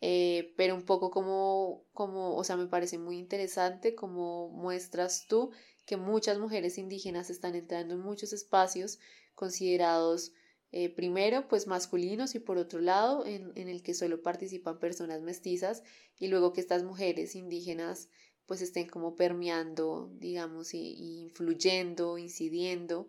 Eh, 0.02 0.54
pero 0.58 0.76
un 0.76 0.84
poco 0.84 1.12
como, 1.12 1.86
como, 1.94 2.36
o 2.36 2.44
sea, 2.44 2.58
me 2.58 2.68
parece 2.68 2.98
muy 2.98 3.20
interesante 3.20 3.94
como 3.94 4.50
muestras 4.50 5.28
tú 5.28 5.52
que 5.86 5.96
muchas 5.96 6.40
mujeres 6.40 6.80
indígenas 6.80 7.30
están 7.30 7.54
entrando 7.54 7.94
en 7.94 8.00
muchos 8.02 8.34
espacios 8.34 8.98
considerados 9.36 10.32
eh, 10.72 10.90
primero 10.90 11.48
pues 11.48 11.66
masculinos 11.66 12.36
y 12.36 12.40
por 12.40 12.58
otro 12.58 12.80
lado 12.80 13.26
en, 13.26 13.52
el 13.56 13.82
que 13.82 13.96
solo 13.96 14.22
participan 14.22 14.78
personas 14.78 15.22
mestizas 15.22 15.84
y 16.18 16.28
luego 16.28 16.54
que 16.54 16.62
estas 16.62 16.84
mujeres 16.84 17.36
indígenas 17.36 18.10
pues 18.50 18.64
estén 18.64 18.88
como 18.88 19.16
permeando 19.16 20.10
digamos 20.18 20.74
y, 20.74 21.22
influyendo 21.22 22.18
incidiendo 22.18 23.08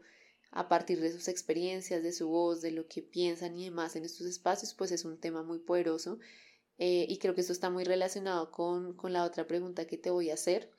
a 0.50 0.68
partir 0.68 1.00
de 1.00 1.10
sus 1.10 1.28
experiencias 1.28 2.02
de 2.02 2.12
su 2.12 2.28
voz 2.28 2.60
de 2.60 2.72
lo 2.72 2.86
que 2.88 3.00
piensan 3.00 3.56
y 3.56 3.64
demás 3.64 3.96
en 3.96 4.04
estos 4.04 4.26
espacios 4.26 4.74
pues 4.74 4.92
es 4.92 5.06
un 5.06 5.18
tema 5.18 5.42
muy 5.42 5.58
poderoso. 5.58 6.18
Eh, 6.76 7.06
y 7.08 7.18
creo 7.18 7.34
que 7.34 7.40
esto 7.40 7.54
está 7.54 7.70
muy 7.70 7.84
relacionado 7.84 8.50
con, 8.50 8.94
con 8.96 9.14
la 9.14 9.24
otra 9.24 9.46
pregunta 9.46 9.86
que 9.86 9.96
te 9.96 10.10
voy 10.10 10.28
a 10.30 10.34
hacer. 10.34 10.70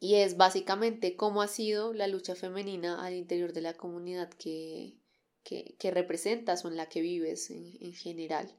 Y 0.00 0.16
es 0.16 0.36
básicamente 0.36 1.14
cómo 1.14 1.40
ha 1.40 1.48
sido 1.48 1.92
la 1.92 2.08
lucha 2.08 2.34
femenina 2.34 3.04
al 3.04 3.14
interior 3.14 3.52
de 3.52 3.60
la 3.60 3.74
comunidad 3.74 4.30
que, 4.30 4.98
que, 5.44 5.90
representas 5.92 6.64
o 6.64 6.68
en 6.68 6.76
la 6.76 6.88
que 6.88 7.00
vives 7.00 7.50
en, 7.50 7.76
en 7.80 7.92
general 7.92 8.58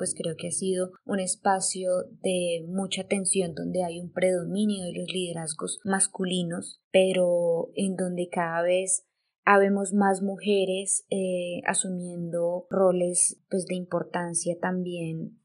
pues 0.00 0.14
creo 0.16 0.34
que 0.34 0.48
ha 0.48 0.50
sido 0.50 0.92
un 1.04 1.20
espacio 1.20 1.90
de 2.22 2.64
mucha 2.66 3.04
tensión 3.04 3.54
donde 3.54 3.84
hay 3.84 4.00
un 4.00 4.10
predominio 4.10 4.82
de 4.86 4.94
los 4.94 5.12
liderazgos 5.12 5.78
masculinos, 5.84 6.80
pero 6.90 7.68
en 7.74 7.96
donde 7.96 8.30
cada 8.30 8.62
vez 8.62 9.04
habemos 9.44 9.92
más 9.92 10.22
mujeres 10.22 11.04
eh, 11.10 11.60
asumiendo 11.66 12.66
roles 12.70 13.42
pues 13.50 13.66
de 13.66 13.74
importancia 13.74 14.56
también 14.58 15.38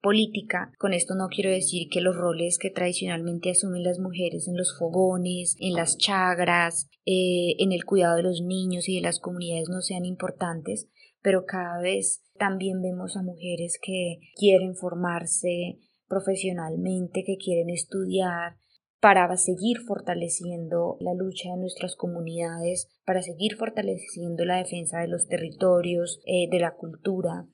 política. 0.00 0.70
Con 0.78 0.94
esto 0.94 1.16
no 1.16 1.26
quiero 1.26 1.50
decir 1.50 1.88
que 1.90 2.00
los 2.00 2.14
roles 2.14 2.58
que 2.58 2.70
tradicionalmente 2.70 3.50
asumen 3.50 3.82
las 3.82 3.98
mujeres 3.98 4.46
en 4.46 4.56
los 4.56 4.78
fogones, 4.78 5.56
en 5.58 5.74
las 5.74 5.98
chagras, 5.98 6.88
eh, 7.06 7.56
en 7.58 7.72
el 7.72 7.84
cuidado 7.84 8.18
de 8.18 8.22
los 8.22 8.40
niños 8.40 8.88
y 8.88 8.94
de 8.94 9.02
las 9.02 9.18
comunidades 9.18 9.68
no 9.68 9.80
sean 9.80 10.04
importantes, 10.04 10.88
pero 11.22 11.44
cada 11.44 11.80
vez 11.80 12.22
también 12.38 12.80
vemos 12.82 13.16
a 13.16 13.22
mujeres 13.22 13.78
que 13.82 14.18
quieren 14.36 14.76
formarse 14.76 15.78
profesionalmente, 16.08 17.24
que 17.24 17.36
quieren 17.36 17.70
estudiar, 17.70 18.56
para 19.00 19.34
seguir 19.36 19.78
fortaleciendo 19.86 20.96
la 21.00 21.14
lucha 21.14 21.50
de 21.50 21.60
nuestras 21.60 21.96
comunidades, 21.96 22.88
para 23.06 23.22
seguir 23.22 23.56
fortaleciendo 23.56 24.44
la 24.44 24.58
defensa 24.58 25.00
de 25.00 25.08
los 25.08 25.26
territorios, 25.26 26.20
eh, 26.26 26.48
de 26.50 26.58
la 26.58 26.74
cultura, 26.76 27.46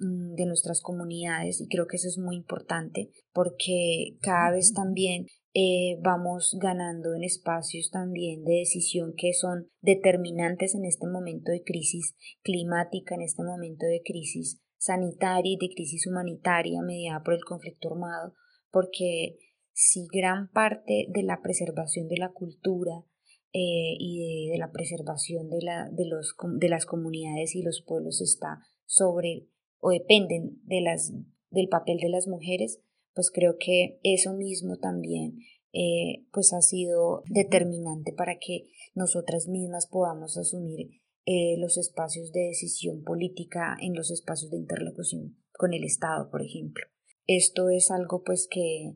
Mm, 0.00 0.34
de 0.34 0.46
nuestras 0.46 0.80
comunidades. 0.80 1.60
Y 1.60 1.68
creo 1.68 1.86
que 1.86 1.96
eso 1.96 2.08
es 2.08 2.16
muy 2.16 2.34
importante 2.34 3.10
porque 3.34 4.16
cada 4.22 4.50
vez 4.50 4.72
también 4.72 5.26
eh, 5.52 5.98
vamos 6.00 6.56
ganando 6.60 7.14
en 7.14 7.24
espacios 7.24 7.90
también 7.90 8.44
de 8.44 8.58
decisión 8.58 9.14
que 9.16 9.32
son 9.32 9.68
determinantes 9.80 10.74
en 10.74 10.84
este 10.84 11.06
momento 11.08 11.50
de 11.50 11.64
crisis 11.64 12.14
climática, 12.42 13.16
en 13.16 13.22
este 13.22 13.42
momento 13.42 13.86
de 13.86 14.02
crisis 14.04 14.60
sanitaria 14.78 15.52
y 15.52 15.56
de 15.56 15.74
crisis 15.74 16.06
humanitaria 16.06 16.82
mediada 16.82 17.22
por 17.22 17.34
el 17.34 17.44
conflicto 17.44 17.88
armado, 17.88 18.34
porque 18.70 19.38
si 19.72 20.06
gran 20.12 20.50
parte 20.52 21.06
de 21.08 21.22
la 21.22 21.42
preservación 21.42 22.08
de 22.08 22.18
la 22.18 22.32
cultura 22.32 23.04
eh, 23.52 23.96
y 23.98 24.50
de, 24.50 24.58
la 24.58 24.70
preservación 24.70 25.48
de, 25.48 25.62
la, 25.62 25.88
de, 25.90 26.06
los, 26.06 26.36
de 26.58 26.68
las 26.68 26.86
comunidades 26.86 27.56
y 27.56 27.62
los 27.62 27.82
pueblos 27.82 28.20
está 28.20 28.60
sobre 28.84 29.48
o 29.80 29.90
dependen 29.90 30.60
del 30.62 31.68
papel 31.68 31.98
de 31.98 32.08
las 32.08 32.28
mujeres, 32.28 32.80
pues 33.20 33.30
creo 33.30 33.56
que 33.58 34.00
eso 34.02 34.32
mismo 34.32 34.78
también 34.78 35.40
eh, 35.74 36.24
pues 36.32 36.54
ha 36.54 36.62
sido 36.62 37.22
determinante 37.28 38.14
para 38.14 38.38
que 38.38 38.70
nosotras 38.94 39.46
mismas 39.46 39.86
podamos 39.86 40.38
asumir 40.38 41.02
eh, 41.26 41.58
los 41.58 41.76
espacios 41.76 42.32
de 42.32 42.46
decisión 42.46 43.04
política 43.04 43.76
en 43.78 43.94
los 43.94 44.10
espacios 44.10 44.50
de 44.50 44.56
interlocución 44.56 45.36
con 45.52 45.74
el 45.74 45.84
Estado, 45.84 46.30
por 46.30 46.40
ejemplo. 46.40 46.82
Esto 47.26 47.68
es 47.68 47.90
algo 47.90 48.22
pues 48.24 48.48
que, 48.50 48.94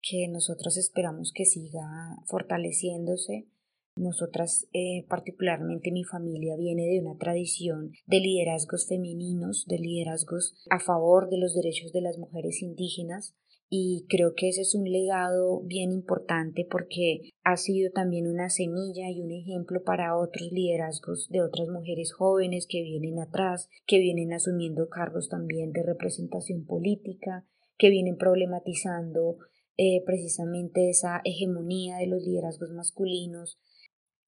que 0.00 0.26
nosotros 0.28 0.78
esperamos 0.78 1.30
que 1.34 1.44
siga 1.44 2.16
fortaleciéndose 2.28 3.50
nosotras, 3.96 4.68
eh, 4.72 5.04
particularmente 5.08 5.92
mi 5.92 6.04
familia, 6.04 6.56
viene 6.56 6.86
de 6.86 7.00
una 7.00 7.18
tradición 7.18 7.92
de 8.06 8.20
liderazgos 8.20 8.86
femeninos, 8.88 9.66
de 9.66 9.78
liderazgos 9.78 10.54
a 10.70 10.80
favor 10.80 11.28
de 11.28 11.38
los 11.38 11.54
derechos 11.54 11.92
de 11.92 12.00
las 12.00 12.16
mujeres 12.16 12.62
indígenas 12.62 13.34
y 13.72 14.04
creo 14.08 14.34
que 14.34 14.48
ese 14.48 14.62
es 14.62 14.74
un 14.74 14.90
legado 14.90 15.60
bien 15.60 15.92
importante 15.92 16.66
porque 16.68 17.30
ha 17.44 17.56
sido 17.56 17.92
también 17.92 18.26
una 18.26 18.50
semilla 18.50 19.08
y 19.08 19.20
un 19.20 19.30
ejemplo 19.30 19.84
para 19.84 20.18
otros 20.18 20.50
liderazgos 20.50 21.28
de 21.30 21.40
otras 21.40 21.68
mujeres 21.68 22.12
jóvenes 22.12 22.66
que 22.68 22.82
vienen 22.82 23.20
atrás, 23.20 23.68
que 23.86 24.00
vienen 24.00 24.32
asumiendo 24.32 24.88
cargos 24.88 25.28
también 25.28 25.70
de 25.70 25.84
representación 25.84 26.66
política, 26.66 27.46
que 27.78 27.90
vienen 27.90 28.16
problematizando 28.16 29.38
eh, 29.76 30.02
precisamente 30.04 30.90
esa 30.90 31.20
hegemonía 31.24 31.98
de 31.98 32.08
los 32.08 32.24
liderazgos 32.24 32.70
masculinos 32.72 33.60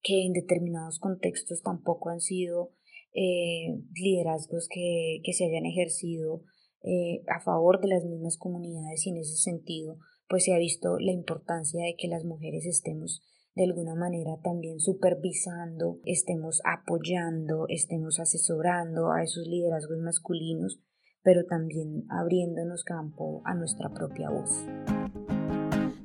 que 0.03 0.25
en 0.25 0.35
determinados 0.35 1.01
contextos 1.01 1.63
tampoco 1.63 2.11
han 2.11 2.21
sido 2.21 2.73
eh, 3.13 3.77
liderazgos 3.93 4.69
que, 4.69 5.21
se 5.33 5.45
hayan 5.45 5.67
ejercido 5.67 6.45
eh, 6.85 7.23
a 7.29 7.41
favor 7.41 7.81
de 7.81 7.89
las 7.89 8.05
mismas 8.05 8.37
comunidades 8.37 9.07
y 9.07 9.11
en 9.11 9.19
ese 9.19 9.37
sentido 9.37 9.99
pues 10.29 10.45
se 10.45 10.55
ha 10.55 10.59
visto 10.59 10.99
la 10.99 11.13
importancia 11.13 11.85
de 11.85 11.95
que 11.97 12.09
las 12.09 12.25
mujeres 12.25 12.65
estemos 12.67 13.23
de 13.55 13.65
alguna 13.65 13.95
manera 13.95 14.39
también 14.43 14.81
supervisando, 14.81 15.99
estemos 16.05 16.63
apoyando, 16.65 17.67
estemos 17.69 18.19
asesorando 18.19 19.13
a 19.13 19.23
esos 19.23 19.47
liderazgos 19.47 19.99
masculinos, 19.99 20.81
pero 21.23 21.45
también 21.45 22.05
abriéndonos 22.09 22.83
campo 22.83 23.43
a 23.45 23.55
nuestra 23.55 23.91
propia 23.91 24.31
voz. 24.31 24.65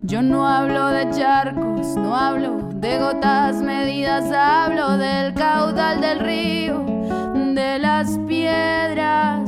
Yo 0.01 0.21
no 0.21 0.47
hablo 0.47 0.87
de 0.89 1.09
charcos, 1.11 1.95
no 1.95 2.15
hablo 2.15 2.69
de 2.75 2.99
gotas 2.99 3.61
medidas, 3.61 4.31
hablo 4.31 4.97
del 4.97 5.33
caudal 5.33 6.01
del 6.01 6.19
río, 6.19 6.85
de 7.55 7.79
las 7.79 8.19
piedras 8.27 9.46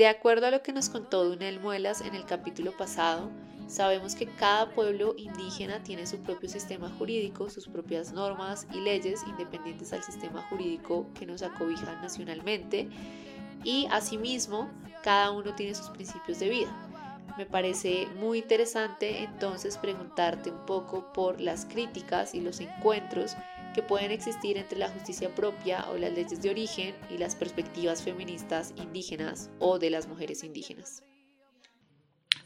De 0.00 0.08
acuerdo 0.08 0.46
a 0.46 0.50
lo 0.50 0.62
que 0.62 0.72
nos 0.72 0.88
contó 0.88 1.26
Dunel 1.26 1.60
Muelas 1.60 2.00
en 2.00 2.14
el 2.14 2.24
capítulo 2.24 2.74
pasado, 2.74 3.30
sabemos 3.66 4.14
que 4.14 4.24
cada 4.24 4.70
pueblo 4.70 5.14
indígena 5.18 5.82
tiene 5.82 6.06
su 6.06 6.16
propio 6.20 6.48
sistema 6.48 6.88
jurídico, 6.96 7.50
sus 7.50 7.68
propias 7.68 8.10
normas 8.10 8.66
y 8.72 8.80
leyes 8.80 9.22
independientes 9.26 9.92
al 9.92 10.02
sistema 10.02 10.40
jurídico 10.48 11.06
que 11.12 11.26
nos 11.26 11.42
acobija 11.42 12.00
nacionalmente 12.00 12.88
y 13.62 13.88
asimismo 13.90 14.70
cada 15.02 15.32
uno 15.32 15.54
tiene 15.54 15.74
sus 15.74 15.90
principios 15.90 16.38
de 16.38 16.48
vida. 16.48 16.74
Me 17.36 17.44
parece 17.44 18.06
muy 18.18 18.38
interesante 18.38 19.22
entonces 19.22 19.76
preguntarte 19.76 20.50
un 20.50 20.64
poco 20.64 21.12
por 21.12 21.42
las 21.42 21.66
críticas 21.66 22.34
y 22.34 22.40
los 22.40 22.60
encuentros 22.60 23.36
que 23.74 23.82
pueden 23.82 24.10
existir 24.10 24.56
entre 24.56 24.78
la 24.78 24.88
justicia 24.88 25.34
propia 25.34 25.88
o 25.90 25.96
las 25.96 26.12
leyes 26.12 26.40
de 26.42 26.50
origen 26.50 26.94
y 27.10 27.18
las 27.18 27.34
perspectivas 27.34 28.02
feministas 28.02 28.74
indígenas 28.76 29.50
o 29.58 29.78
de 29.78 29.90
las 29.90 30.08
mujeres 30.08 30.44
indígenas. 30.44 31.02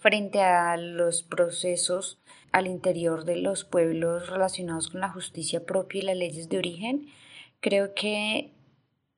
Frente 0.01 0.43
a 0.43 0.77
los 0.77 1.23
procesos 1.23 2.19
al 2.53 2.67
interior 2.67 3.25
de 3.25 3.37
los 3.37 3.65
pueblos 3.65 4.29
relacionados 4.29 4.91
con 4.91 5.01
la 5.01 5.09
justicia 5.09 5.65
propia 5.65 6.01
y 6.01 6.05
las 6.05 6.17
leyes 6.17 6.49
de 6.49 6.59
origen, 6.59 7.07
creo 7.61 7.95
que 7.95 8.53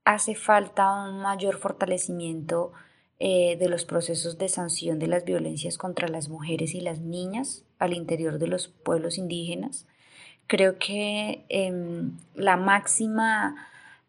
hace 0.05 0.37
falta 0.37 1.09
un 1.09 1.21
mayor 1.21 1.59
fortalecimiento 1.59 2.73
eh, 3.19 3.57
de 3.57 3.69
los 3.69 3.85
procesos 3.85 4.39
de 4.39 4.49
sanción 4.49 4.99
de 4.99 5.09
las 5.09 5.25
violencias 5.25 5.79
contra 5.79 6.07
las 6.07 6.29
mujeres 6.29 6.75
y 6.75 6.81
las 6.81 7.01
niñas 7.01 7.65
al 7.79 7.93
interior 7.93 8.39
de 8.39 8.47
los 8.47 8.69
pueblos 8.69 9.19
indígenas 9.19 9.87
Creo 10.47 10.79
que 10.79 11.45
em, 11.49 12.13
la 12.35 12.57
máxima 12.57 13.57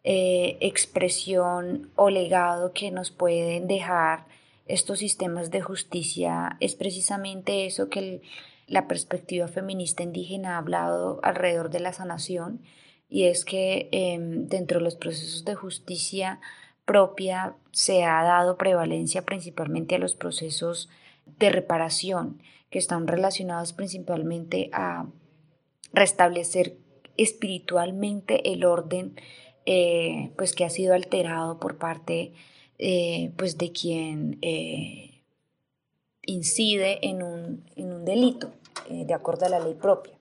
eh, 0.03 0.57
expresión 0.61 1.89
o 1.95 2.09
legado 2.09 2.73
que 2.73 2.91
nos 2.91 3.11
pueden 3.11 3.67
dejar 3.67 4.25
estos 4.67 4.99
sistemas 4.99 5.49
de 5.49 5.61
justicia 5.61 6.57
es 6.59 6.75
precisamente 6.75 7.65
eso 7.65 7.89
que 7.89 8.21
la 8.67 8.87
perspectiva 8.87 9.47
feminista 9.47 10.03
indígena 10.03 10.55
ha 10.55 10.57
hablado 10.59 11.19
alrededor 11.23 11.69
de 11.69 11.79
la 11.79 11.93
sanación 11.93 12.61
y 13.09 13.23
es 13.25 13.45
que 13.45 13.89
em, 13.91 14.47
dentro 14.47 14.79
de 14.79 14.83
los 14.83 14.95
procesos 14.95 15.45
de 15.45 15.55
justicia 15.55 16.39
propia 16.85 17.55
se 17.71 18.03
ha 18.03 18.21
dado 18.23 18.57
prevalencia 18.57 19.23
principalmente 19.23 19.95
a 19.95 19.99
los 19.99 20.15
procesos 20.15 20.89
de 21.25 21.49
reparación 21.49 22.41
que 22.69 22.79
están 22.79 23.07
relacionados 23.07 23.73
principalmente 23.73 24.69
a 24.73 25.05
restablecer 25.93 26.77
espiritualmente 27.17 28.51
el 28.53 28.63
orden 28.65 29.15
eh, 29.65 30.31
pues 30.37 30.53
que 30.53 30.63
ha 30.63 30.69
sido 30.69 30.93
alterado 30.93 31.59
por 31.59 31.77
parte 31.77 32.31
eh, 32.77 33.33
pues 33.35 33.57
de 33.57 33.71
quien 33.71 34.39
eh, 34.41 35.23
incide 36.21 37.05
en 37.05 37.21
un, 37.21 37.65
en 37.75 37.91
un 37.91 38.05
delito 38.05 38.53
de 38.89 39.13
acuerdo 39.13 39.45
a 39.45 39.49
la 39.49 39.59
ley 39.59 39.73
propia. 39.73 40.17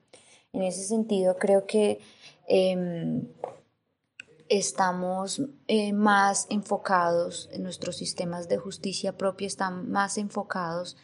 En 0.51 0.63
ese 0.63 0.83
sentido 0.83 1.37
creo 1.37 1.65
que 1.65 1.99
em, 2.47 3.27
estamos 4.49 5.41
más 5.93 6.47
enfocados, 6.49 7.47
en 7.53 7.63
nuestros 7.63 7.95
sistemas 7.95 8.49
de 8.49 8.57
justicia 8.57 9.17
propia 9.17 9.47
están 9.47 9.89
más 9.89 10.17
enfocados 10.17 10.97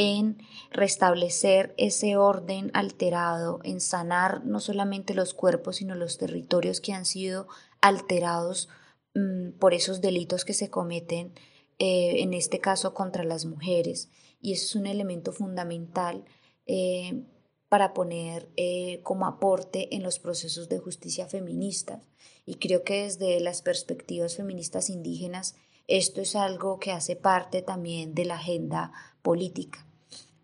en 0.00 0.38
restablecer 0.70 1.74
ese 1.76 2.16
orden 2.16 2.70
alterado, 2.72 3.60
en 3.64 3.82
sanar 3.82 4.46
no 4.46 4.58
solamente 4.58 5.12
los 5.12 5.34
cuerpos, 5.34 5.76
sino 5.76 5.94
los 5.94 6.16
territorios 6.16 6.80
que 6.80 6.94
han 6.94 7.04
sido 7.04 7.48
alterados 7.82 8.70
mm, 9.14 9.58
por 9.58 9.74
esos 9.74 10.00
delitos 10.00 10.46
que 10.46 10.54
se 10.54 10.70
cometen, 10.70 11.34
eh, 11.78 12.22
en 12.22 12.32
este 12.32 12.60
caso 12.60 12.94
contra 12.94 13.24
las 13.24 13.44
mujeres. 13.44 14.08
Y 14.40 14.54
eso 14.54 14.64
es 14.64 14.74
un 14.74 14.86
elemento 14.86 15.32
fundamental 15.32 16.24
eh, 16.64 17.22
para 17.68 17.92
poner 17.92 18.48
eh, 18.56 19.00
como 19.02 19.26
aporte 19.26 19.94
en 19.94 20.02
los 20.02 20.18
procesos 20.18 20.70
de 20.70 20.78
justicia 20.78 21.26
feministas. 21.26 22.08
Y 22.46 22.54
creo 22.54 22.84
que 22.84 23.02
desde 23.02 23.38
las 23.40 23.60
perspectivas 23.60 24.36
feministas 24.36 24.88
indígenas, 24.88 25.56
esto 25.88 26.22
es 26.22 26.36
algo 26.36 26.78
que 26.78 26.90
hace 26.90 27.16
parte 27.16 27.60
también 27.60 28.14
de 28.14 28.24
la 28.24 28.36
agenda 28.36 28.92
política. 29.20 29.86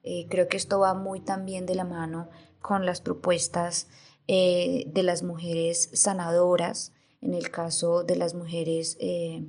Eh, 0.08 0.28
creo 0.30 0.46
que 0.46 0.56
esto 0.56 0.78
va 0.78 0.94
muy 0.94 1.18
también 1.18 1.66
de 1.66 1.74
la 1.74 1.84
mano 1.84 2.30
con 2.62 2.86
las 2.86 3.00
propuestas 3.00 3.88
eh, 4.28 4.84
de 4.86 5.02
las 5.02 5.24
mujeres 5.24 5.90
sanadoras, 5.94 6.92
en 7.20 7.34
el 7.34 7.50
caso 7.50 8.04
de 8.04 8.14
las 8.14 8.34
mujeres 8.34 8.96
eh, 9.00 9.44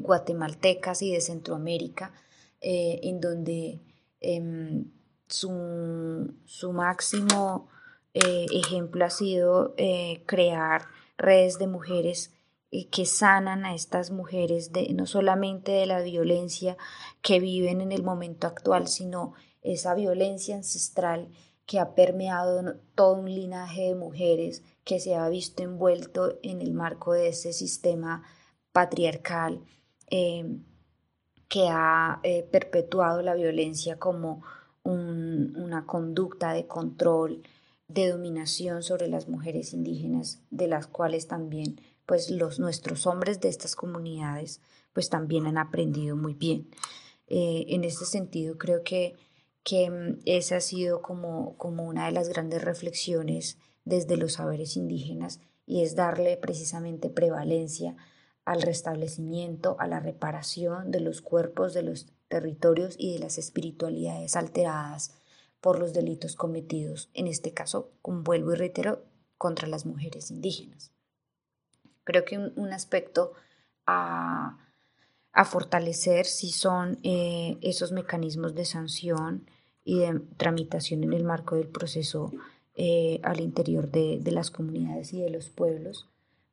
guatemaltecas 0.00 1.00
y 1.02 1.12
de 1.12 1.20
Centroamérica, 1.20 2.12
en 2.60 3.20
donde 3.20 3.80
em, 4.20 4.90
su, 5.28 6.34
su, 6.44 6.72
máximo 6.72 7.68
ejemplo 8.14 9.04
ha 9.04 9.10
sido 9.10 9.74
crear 10.26 10.86
redes 11.16 11.58
de 11.58 11.66
mujeres 11.66 12.33
eh, 12.76 12.88
que 12.88 13.06
sanan 13.06 13.64
a 13.64 13.72
estas 13.72 14.10
mujeres 14.10 14.72
de, 14.72 14.92
no 14.94 15.06
solamente 15.06 15.70
de 15.70 15.86
la 15.86 16.00
violencia 16.02 16.76
que 17.22 17.38
viven 17.38 17.80
en 17.80 17.92
el 17.92 18.02
momento 18.02 18.48
actual, 18.48 18.88
sino 18.88 19.34
esa 19.62 19.94
violencia 19.94 20.56
ancestral 20.56 21.28
que 21.66 21.78
ha 21.78 21.94
permeado 21.94 22.74
todo 22.96 23.14
un 23.14 23.32
linaje 23.32 23.82
de 23.82 23.94
mujeres 23.94 24.64
que 24.82 24.98
se 24.98 25.14
ha 25.14 25.28
visto 25.28 25.62
envuelto 25.62 26.40
en 26.42 26.60
el 26.60 26.72
marco 26.74 27.12
de 27.12 27.28
ese 27.28 27.52
sistema 27.52 28.24
patriarcal 28.72 29.60
em, 30.08 30.64
que 31.46 31.68
ha 31.70 32.18
eh, 32.24 32.42
perpetuado 32.42 33.22
la 33.22 33.34
violencia 33.34 34.00
como 34.00 34.42
una 34.82 35.86
conducta 35.86 36.52
de 36.52 36.66
control, 36.66 37.44
de 37.86 38.08
dominación 38.08 38.82
sobre 38.82 39.06
las 39.06 39.28
mujeres 39.28 39.72
indígenas, 39.72 40.42
de 40.50 40.66
las 40.66 40.88
cuales 40.88 41.28
también 41.28 41.76
pues 42.06 42.30
los 42.30 42.58
nuestros 42.58 43.06
hombres 43.06 43.40
de 43.40 43.48
estas 43.48 43.76
comunidades 43.76 44.60
pues 44.92 45.08
también 45.08 45.46
han 45.46 45.58
aprendido 45.58 46.16
muy 46.16 46.34
bien. 46.34 46.68
Eh, 47.26 47.66
en 47.68 47.84
este 47.84 48.04
sentido 48.04 48.58
creo 48.58 48.82
que, 48.82 49.16
que 49.62 49.90
mm, 49.90 50.20
esa 50.24 50.56
ha 50.56 50.60
sido 50.60 51.02
como, 51.02 51.56
como 51.56 51.84
una 51.84 52.06
de 52.06 52.12
las 52.12 52.28
grandes 52.28 52.62
reflexiones 52.62 53.58
desde 53.84 54.16
los 54.16 54.34
saberes 54.34 54.76
indígenas 54.76 55.40
y 55.66 55.82
es 55.82 55.94
darle 55.96 56.36
precisamente 56.36 57.10
prevalencia 57.10 57.96
al 58.44 58.60
restablecimiento, 58.60 59.76
a 59.78 59.86
la 59.86 60.00
reparación 60.00 60.90
de 60.90 61.00
los 61.00 61.22
cuerpos, 61.22 61.72
de 61.72 61.82
los 61.82 62.06
territorios 62.28 62.94
y 62.98 63.14
de 63.14 63.20
las 63.20 63.38
espiritualidades 63.38 64.36
alteradas 64.36 65.12
por 65.60 65.78
los 65.78 65.94
delitos 65.94 66.36
cometidos, 66.36 67.08
en 67.14 67.26
este 67.26 67.54
caso, 67.54 67.90
como 68.02 68.22
vuelvo 68.22 68.52
y 68.52 68.56
reitero, 68.56 69.02
contra 69.38 69.66
las 69.66 69.86
mujeres 69.86 70.30
indígenas. 70.30 70.93
Creo 72.04 72.24
que 72.24 72.38
un, 72.38 72.72
aspecto 72.72 73.32
a, 73.86 74.58
fortalecer 75.46 76.26
si 76.26 76.50
son 76.50 76.98
eh, 77.02 77.58
esos 77.60 77.92
mecanismos 77.92 78.54
de 78.54 78.64
sanción 78.64 79.46
y 79.84 79.98
de 79.98 80.20
tramitación 80.36 81.02
en 81.02 81.12
el 81.12 81.24
marco 81.24 81.56
del 81.56 81.68
proceso 81.68 82.32
eh, 82.76 83.20
al 83.22 83.40
interior 83.40 83.90
de, 83.90 84.20
las 84.30 84.50
comunidades 84.50 85.12
y 85.12 85.20
de 85.20 85.30
los 85.30 85.48
pueblos, 85.48 86.08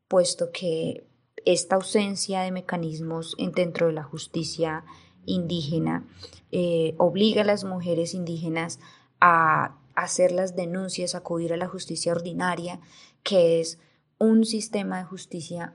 puesto 0.08 0.52
que 0.52 1.04
esta 1.46 1.76
ausencia 1.76 2.42
de 2.42 2.52
mecanismos 2.52 3.36
dentro 3.56 3.88
de 3.88 3.94
la 3.94 4.04
justicia 4.04 4.84
indígena 5.26 6.06
eh, 6.52 6.96
obliga 6.98 7.42
a 7.42 7.46
las 7.46 7.64
mujeres 7.64 8.14
indígenas 8.14 8.80
a 9.20 9.78
hacer 9.96 10.32
las 10.32 10.56
denuncias, 10.56 11.16
a 11.16 11.20
acudir 11.20 11.54
a 11.54 11.58
la 11.58 11.68
justicia 11.68 12.12
ordinaria, 12.12 12.80
que 13.24 13.60
es 13.60 13.80
un 14.22 14.46
sistema 14.46 15.00
de 15.00 15.06
justicia 15.06 15.74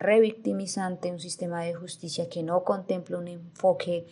revictimizante, 0.00 1.12
un 1.12 1.20
sistema 1.20 1.62
de 1.62 1.74
justicia 1.74 2.28
que 2.28 2.42
no 2.42 2.64
contempla 2.64 3.18
un 3.18 3.28
enfoque 3.28 4.06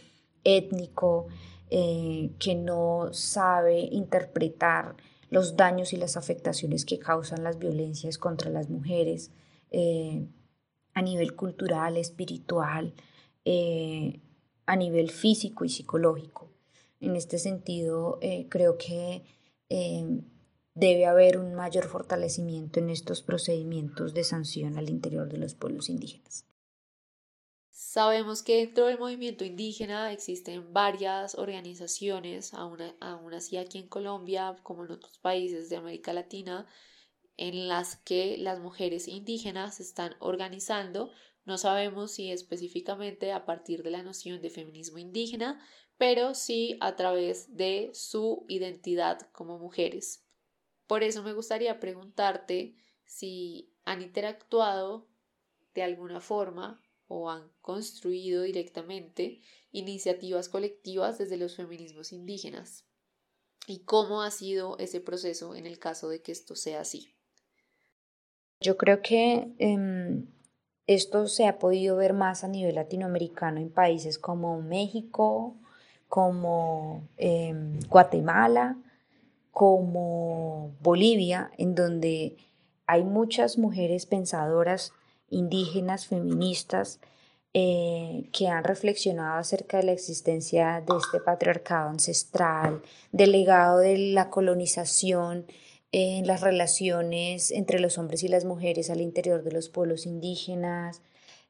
étnico, 0.44 1.26
eh, 1.68 2.30
que 2.38 2.54
no 2.54 3.08
sabe 3.12 3.80
interpretar 3.80 4.94
los 5.30 5.56
daños 5.56 5.92
y 5.92 5.96
las 5.96 6.16
afectaciones 6.16 6.84
que 6.84 7.00
causan 7.00 7.42
las 7.42 7.58
violencias 7.58 8.18
contra 8.18 8.50
las 8.50 8.70
mujeres, 8.70 9.32
eh, 9.72 10.28
a 10.94 11.02
nivel 11.02 11.34
cultural, 11.34 11.96
espiritual, 11.96 12.94
eh, 13.44 14.20
a 14.64 14.76
nivel 14.76 15.10
físico 15.10 15.64
y 15.64 15.70
psicológico. 15.70 16.52
En 17.00 17.16
este 17.16 17.36
sentido, 17.36 18.20
creo 18.48 18.78
que 18.78 19.24
debe 20.74 21.06
haber 21.06 21.38
un 21.38 21.54
mayor 21.54 21.84
fortalecimiento 21.84 22.80
en 22.80 22.90
estos 22.90 23.22
procedimientos 23.22 24.14
de 24.14 24.24
sanción 24.24 24.78
al 24.78 24.88
interior 24.88 25.28
de 25.28 25.38
los 25.38 25.54
pueblos 25.54 25.88
indígenas. 25.88 26.46
Sabemos 27.70 28.42
que 28.42 28.56
dentro 28.56 28.86
del 28.86 28.98
movimiento 28.98 29.44
indígena 29.44 30.12
existen 30.12 30.72
varias 30.72 31.34
organizaciones, 31.34 32.54
aún, 32.54 32.80
así 33.34 33.58
aquí 33.58 33.78
en 33.78 33.88
Colombia 33.88 34.56
como 34.62 34.84
en 34.84 34.92
otros 34.92 35.18
países 35.18 35.68
de 35.68 35.76
América 35.76 36.14
Latina, 36.14 36.66
en 37.36 37.68
las 37.68 37.96
que 37.96 38.38
las 38.38 38.60
mujeres 38.60 39.08
indígenas 39.08 39.76
se 39.76 39.82
están 39.82 40.14
organizando. 40.20 41.10
No 41.44 41.58
sabemos 41.58 42.12
si 42.12 42.30
específicamente 42.30 43.32
a 43.32 43.44
partir 43.44 43.82
de 43.82 43.90
la 43.90 44.02
noción 44.02 44.40
de 44.40 44.48
feminismo 44.48 44.96
indígena, 44.96 45.60
pero 45.98 46.34
sí 46.34 46.78
a 46.80 46.96
través 46.96 47.54
de 47.56 47.90
su 47.92 48.46
identidad 48.48 49.28
como 49.32 49.58
mujeres. 49.58 50.21
Por 50.92 51.02
eso 51.02 51.22
me 51.22 51.32
gustaría 51.32 51.80
preguntarte 51.80 52.74
si 53.06 53.72
han 53.86 54.02
interactuado 54.02 55.08
de 55.72 55.82
alguna 55.84 56.20
forma 56.20 56.82
o 57.08 57.30
han 57.30 57.50
construido 57.62 58.42
directamente 58.42 59.40
iniciativas 59.70 60.50
colectivas 60.50 61.16
desde 61.16 61.38
los 61.38 61.56
feminismos 61.56 62.12
indígenas 62.12 62.84
y 63.66 63.84
cómo 63.84 64.20
ha 64.20 64.30
sido 64.30 64.76
ese 64.76 65.00
proceso 65.00 65.54
en 65.54 65.64
el 65.64 65.78
caso 65.78 66.10
de 66.10 66.20
que 66.20 66.30
esto 66.30 66.56
sea 66.56 66.82
así. 66.82 67.14
Yo 68.60 68.76
creo 68.76 69.00
que 69.00 69.48
em, 69.56 70.26
esto 70.86 71.26
se 71.26 71.46
ha 71.46 71.58
podido 71.58 71.96
ver 71.96 72.12
más 72.12 72.44
a 72.44 72.48
nivel 72.48 72.74
latinoamericano 72.74 73.60
en 73.60 73.70
países 73.70 74.18
como 74.18 74.60
México, 74.60 75.56
como 76.10 77.08
em, 77.16 77.80
Guatemala, 77.88 78.76
como 79.52 80.74
Bolivia, 80.80 81.52
en 81.58 81.74
donde 81.76 82.36
hay 82.86 83.04
muchas 83.04 83.58
mujeres 83.58 84.06
pensadoras 84.06 84.92
indígenas, 85.28 86.06
feministas, 86.06 86.98
eh, 87.54 88.30
que 88.32 88.48
han 88.48 88.64
reflexionado 88.64 89.38
acerca 89.38 89.76
de 89.76 89.82
la 89.82 89.92
existencia 89.92 90.82
de 90.86 90.96
este 90.96 91.20
patriarcado 91.20 91.90
ancestral, 91.90 92.82
del 93.12 93.32
legado 93.32 93.78
de 93.78 93.98
la 93.98 94.30
colonización 94.30 95.44
en 95.92 96.26
las 96.26 96.40
relaciones 96.40 97.50
entre 97.50 97.78
los 97.78 97.98
hombres 97.98 98.22
y 98.22 98.28
las 98.28 98.46
mujeres 98.46 98.88
al 98.88 99.02
interior 99.02 99.42
de 99.42 99.52
los 99.52 99.68
pueblos 99.68 100.06
indígenas, 100.06 101.02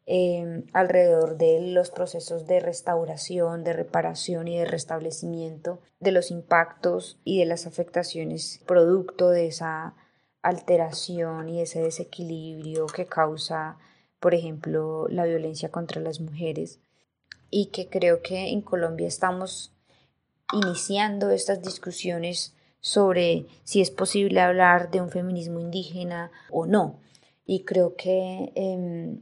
em, 0.07 0.65
alrededor 0.73 1.37
de 1.37 1.61
los 1.61 1.91
procesos 1.91 2.47
de 2.47 2.61
restauración, 2.61 3.65
de 3.65 3.73
reparación 3.73 4.49
y 4.49 4.59
de 4.59 4.65
restablecimiento, 4.65 5.81
de 6.01 6.13
los 6.13 6.31
impactos 6.31 7.19
y 7.25 7.39
de 7.39 7.47
las 7.47 7.67
afectaciones 7.67 8.61
producto 8.67 9.31
de 9.31 9.47
esa 9.47 9.95
alteración 10.43 11.49
y 11.49 11.61
ese 11.61 11.81
desequilibrio 11.81 12.87
que 12.87 13.07
causa, 13.07 13.79
por 14.19 14.35
ejemplo, 14.35 15.07
la 15.09 15.25
violencia 15.25 15.71
contra 15.71 16.01
las 16.01 16.21
mujeres 16.21 16.81
y 17.51 17.67
que 17.67 17.89
creo 17.89 18.23
que 18.23 18.49
en 18.49 18.63
Colombia 18.63 19.07
estamos 19.07 19.73
iniciando 20.53 21.31
estas 21.31 21.63
discusiones 21.63 22.55
sobre 22.81 23.47
si 23.63 23.81
es 23.81 23.91
posible 23.91 24.41
hablar 24.41 24.91
de 24.91 25.01
un 25.01 25.11
feminismo 25.11 25.61
indígena 25.61 26.33
o 26.51 26.67
no. 26.67 26.99
Y 27.47 27.65
creo 27.65 27.95
que 27.95 28.53
eh, 28.55 29.19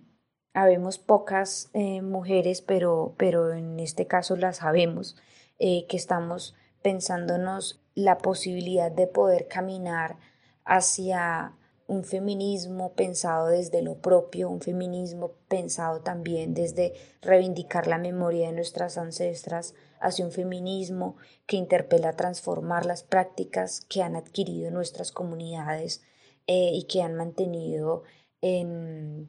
habemos 0.54 0.98
pocas 0.98 1.70
eh, 1.74 2.02
mujeres, 2.02 2.62
pero, 2.62 3.14
pero 3.16 3.52
en 3.52 3.80
este 3.80 4.06
caso 4.06 4.36
las 4.36 4.58
sabemos, 4.58 5.16
eh, 5.58 5.86
que 5.88 5.96
estamos 5.96 6.54
pensándonos 6.82 7.80
la 7.94 8.18
posibilidad 8.18 8.90
de 8.90 9.06
poder 9.06 9.46
caminar 9.48 10.16
hacia 10.64 11.54
un 11.86 12.04
feminismo 12.04 12.92
pensado 12.92 13.48
desde 13.48 13.82
lo 13.82 13.96
propio, 13.96 14.48
un 14.48 14.60
feminismo 14.60 15.32
pensado 15.48 16.02
también 16.02 16.54
desde 16.54 16.94
reivindicar 17.20 17.88
la 17.88 17.98
memoria 17.98 18.46
de 18.46 18.52
nuestras 18.52 18.96
ancestras, 18.96 19.74
hacia 20.00 20.24
un 20.24 20.30
feminismo 20.30 21.16
que 21.46 21.56
interpela 21.56 22.10
a 22.10 22.16
transformar 22.16 22.86
las 22.86 23.02
prácticas 23.02 23.80
que 23.88 24.02
han 24.02 24.14
adquirido 24.14 24.70
nuestras 24.70 25.10
comunidades 25.10 26.00
eh, 26.46 26.70
y 26.72 26.84
que 26.84 27.02
han 27.02 27.16
mantenido 27.16 28.04
en, 28.40 29.28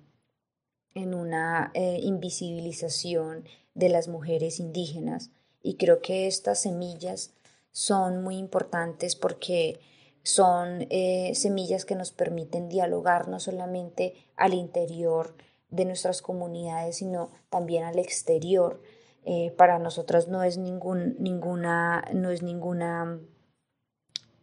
en 0.93 1.13
una 1.13 1.71
eh, 1.73 1.99
invisibilización 2.01 3.45
de 3.73 3.89
las 3.89 4.07
mujeres 4.07 4.59
indígenas. 4.59 5.31
Y 5.63 5.75
creo 5.75 6.01
que 6.01 6.27
estas 6.27 6.61
semillas 6.61 7.33
son 7.71 8.23
muy 8.23 8.37
importantes 8.37 9.15
porque 9.15 9.79
son 10.23 10.87
eh, 10.89 11.31
semillas 11.35 11.85
que 11.85 11.95
nos 11.95 12.11
permiten 12.11 12.69
dialogar 12.69 13.27
no 13.27 13.39
solamente 13.39 14.13
al 14.35 14.53
interior 14.53 15.35
de 15.69 15.85
nuestras 15.85 16.21
comunidades, 16.21 16.97
sino 16.97 17.31
también 17.49 17.83
al 17.83 17.97
exterior. 17.97 18.81
Eh, 19.23 19.51
para 19.57 19.79
nosotras 19.79 20.27
no 20.27 20.43
es 20.43 20.57
ningún, 20.57 21.15
ninguna, 21.19 22.03
no 22.13 22.29
es 22.29 22.43
ninguna, 22.43 23.19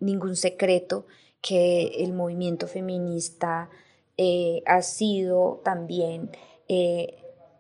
ningún 0.01 0.37
secreto 0.37 1.07
que 1.41 2.03
el 2.03 2.13
movimiento 2.13 2.67
feminista 2.67 3.71
eh, 4.19 4.63
ha 4.67 4.83
sido 4.83 5.63
también 5.65 6.31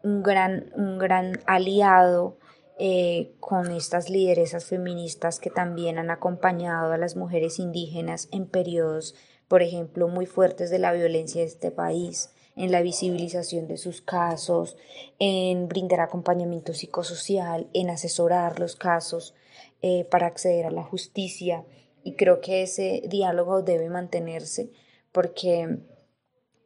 un, 0.02 0.22
gran, 0.22 0.70
un 0.76 0.98
gran 0.98 1.40
aliado 1.46 2.36
eh, 2.80 3.34
con 3.40 3.72
estas 3.72 4.08
lideresas 4.08 4.66
feministas 4.66 5.40
que 5.40 5.50
también 5.50 5.98
han 5.98 6.10
acompañado 6.10 6.92
a 6.92 6.96
las 6.96 7.16
mujeres 7.16 7.58
indígenas 7.58 8.28
en 8.30 8.46
periodos, 8.46 9.16
por 9.48 9.62
ejemplo, 9.62 10.06
muy 10.06 10.26
fuertes 10.26 10.70
de 10.70 10.78
la 10.78 10.92
violencia 10.92 11.40
de 11.40 11.48
este 11.48 11.72
país, 11.72 12.30
en 12.54 12.70
la 12.70 12.80
visibilización 12.80 13.66
de 13.66 13.78
sus 13.78 14.00
casos, 14.00 14.76
en 15.18 15.66
brindar 15.66 15.98
acompañamiento 15.98 16.72
psicosocial, 16.72 17.68
en 17.72 17.90
asesorar 17.90 18.60
los 18.60 18.76
casos 18.76 19.34
eh, 19.82 20.04
para 20.04 20.28
acceder 20.28 20.66
a 20.66 20.70
la 20.70 20.84
justicia. 20.84 21.64
Y 22.04 22.14
creo 22.14 22.40
que 22.40 22.62
ese 22.62 23.02
diálogo 23.08 23.62
debe 23.62 23.90
mantenerse 23.90 24.70
porque 25.10 25.80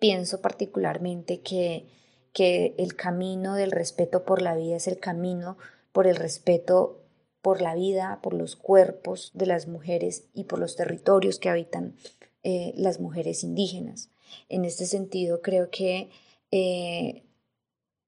pienso 0.03 0.41
particularmente 0.41 1.43
que, 1.43 1.87
que 2.33 2.75
el 2.77 2.97
camino 2.97 3.55
del 3.55 3.71
respeto 3.71 4.25
por 4.25 4.43
la 4.43 4.57
vida 4.57 4.75
es 4.75 4.89
el 4.89 4.99
camino 4.99 5.59
por 5.93 6.09
el 6.09 6.17
respeto 6.17 6.99
por 7.41 7.63
la 7.63 7.77
vida, 7.77 8.19
por 8.21 8.35
los 8.35 8.57
cuerpos 8.57 9.31
de 9.33 9.47
las 9.47 9.69
mujeres 9.69 10.25
y 10.35 10.45
por 10.45 10.59
los 10.59 10.75
territorios 10.75 11.39
que 11.39 11.51
habitan 11.51 11.95
eh, 12.43 12.73
las 12.75 12.99
mujeres 12.99 13.45
indígenas. 13.45 14.11
En 14.49 14.65
este 14.65 14.87
sentido, 14.87 15.41
creo 15.41 15.71
que 15.71 16.11
eh, 16.51 17.23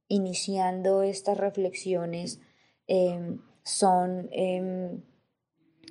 iniciando 0.09 1.05
estas 1.05 1.39
reflexiones 1.39 2.41
em, 2.89 3.39
son 3.63 4.29
em, 4.33 5.01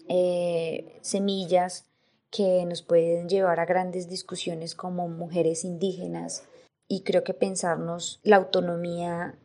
eh, 0.09 0.99
semillas 1.01 1.85
que 2.33 2.65
nos 2.65 2.81
pueden 2.81 3.29
llevar 3.29 3.59
a 3.59 3.65
grandes 3.65 4.09
discusiones 4.09 4.73
como 4.73 5.07
mujeres 5.07 5.63
indígenas 5.63 6.43
y 6.87 7.03
creo 7.03 7.23
que 7.23 7.35
pensarnos 7.35 8.19
la 8.23 8.37
autonomía 8.37 9.37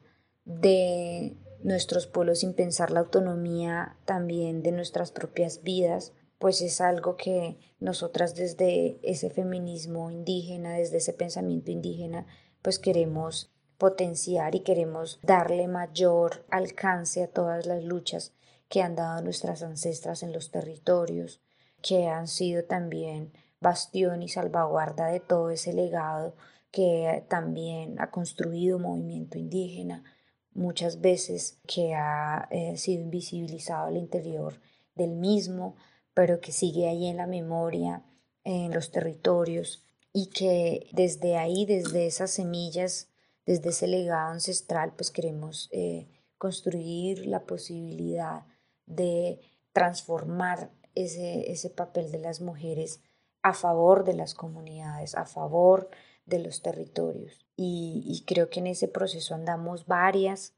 de 0.46 1.37
nuestros 1.62 2.07
pueblos 2.07 2.38
sin 2.38 2.55
pensar 2.55 2.90
la 2.90 3.01
autonomía 3.01 3.98
también 4.07 4.62
de 4.62 4.72
nuestras 4.72 5.12
propias 5.12 5.62
vidas, 5.62 6.14
pues 6.38 6.62
es 6.62 6.81
algo 6.81 7.16
que 7.16 7.59
nosotras 7.79 8.35
desde 8.35 8.98
ese 9.03 9.29
feminismo 9.29 10.11
indígena, 10.11 10.72
desde 10.72 10.96
ese 10.96 11.12
pensamiento 11.12 11.70
indígena, 11.70 12.27
pues 12.62 12.79
queremos 12.79 13.53
potenciar 13.77 14.55
y 14.55 14.61
queremos 14.61 15.20
darle 15.22 15.68
mayor 15.68 16.46
alcance 16.48 17.22
a 17.22 17.29
todas 17.29 17.66
las 17.66 17.85
luchas 17.85 18.33
que 18.70 18.81
han 18.81 18.96
dado 18.96 19.20
nuestras 19.20 19.62
ancestras 19.62 20.22
en 20.22 20.33
los 20.33 20.51
territorios, 20.51 21.42
que 21.83 22.09
han 22.09 22.29
sido 22.29 22.64
también 22.64 23.33
bastión 23.61 24.23
y 24.23 24.29
salvaguarda 24.29 25.09
de 25.09 25.21
todo 25.21 25.51
ese 25.51 25.73
legado 25.73 26.35
que 26.71 27.25
también 27.29 28.01
ha 28.01 28.11
construido 28.11 28.79
movimiento 28.79 29.38
indígena, 29.38 30.05
muchas 30.53 31.01
veces 31.01 31.61
que 31.67 31.95
ha 31.95 32.49
eh, 32.51 32.77
sido 32.77 33.03
invisibilizado 33.03 33.87
al 33.87 33.97
interior 33.97 34.61
del 34.95 35.12
mismo, 35.12 35.77
pero 36.14 36.41
que 36.41 36.53
sigue 36.53 36.88
ahí 36.88 37.07
en 37.07 37.17
la 37.17 37.27
memoria, 37.27 38.03
en 38.45 38.73
los 38.73 38.91
territorios, 38.91 39.85
y 40.12 40.31
que 40.31 40.88
desde 40.93 41.37
ahí, 41.37 41.64
desde 41.64 42.07
esas 42.07 42.31
semillas, 42.31 43.09
desde 43.47 43.71
ese 43.71 43.87
legado 43.87 44.33
ancestral, 44.33 44.93
pues 44.95 45.11
queremos 45.11 45.69
eh, 45.73 46.09
construir 46.37 47.27
la 47.27 47.45
posibilidad 47.45 48.45
de 48.87 49.41
transformar 49.73 50.71
ese, 51.05 51.51
ese 51.51 51.71
papel 51.71 52.11
de 52.11 52.19
las 52.19 52.41
mujeres 52.41 53.01
a 53.43 53.55
favor 53.55 54.05
de 54.05 54.15
las 54.15 54.35
comunidades, 54.35 55.15
a 55.15 55.25
favor 55.25 55.91
de 56.27 56.39
los 56.39 56.63
territorios. 56.63 57.47
Y, 57.57 58.23
creo 58.27 58.51
que 58.51 58.61
en 58.61 58.69
ese 58.69 58.87
proceso 58.87 59.35
andamos 59.35 59.87
varias, 59.87 60.55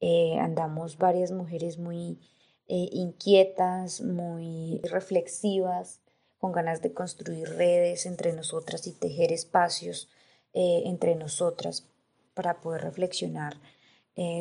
eh, 0.00 0.38
andamos 0.38 0.98
varias 0.98 1.32
mujeres 1.32 1.78
muy 1.78 2.20
eh, 2.68 2.88
inquietas, 2.92 4.02
muy 4.02 4.80
reflexivas, 4.84 6.00
con 6.38 6.52
ganas 6.52 6.82
de 6.82 6.92
construir 6.92 7.48
redes 7.48 8.06
entre 8.06 8.32
nosotras 8.32 8.86
y 8.86 8.92
tejer 8.92 9.32
espacios 9.32 10.08
eh, 10.52 10.82
entre 10.84 11.16
nosotras 11.16 11.88
para 12.34 12.60
poder 12.60 12.82
reflexionar 12.82 13.60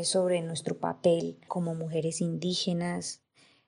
sobre 0.02 0.41
nuestro 0.41 0.80
papel 0.80 1.38
como 1.47 1.76
mujeres 1.76 2.19
indígenas, 2.21 3.21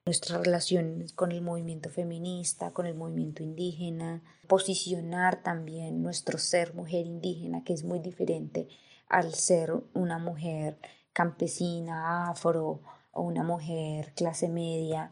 nuestras 0.09 0.43
relaciones 0.43 1.13
con 1.13 1.31
el 1.31 1.43
movimiento 1.43 1.91
feminista, 1.91 2.71
con 2.71 2.87
el 2.87 2.95
movimiento 2.95 3.43
indígena, 3.43 4.23
posicionar 4.47 5.43
también 5.43 6.01
nuestro 6.01 6.39
ser 6.39 6.73
mujer 6.73 7.05
indígena, 7.05 7.63
que 7.63 7.73
es 7.73 7.83
muy 7.83 7.99
diferente 7.99 8.67
al 9.07 9.35
ser 9.35 9.71
una 9.93 10.17
mujer 10.17 10.79
campesina, 11.13 12.27
afro 12.27 12.81
o 13.11 13.21
una 13.21 13.43
mujer 13.43 14.11
clase 14.15 14.49
media 14.49 15.11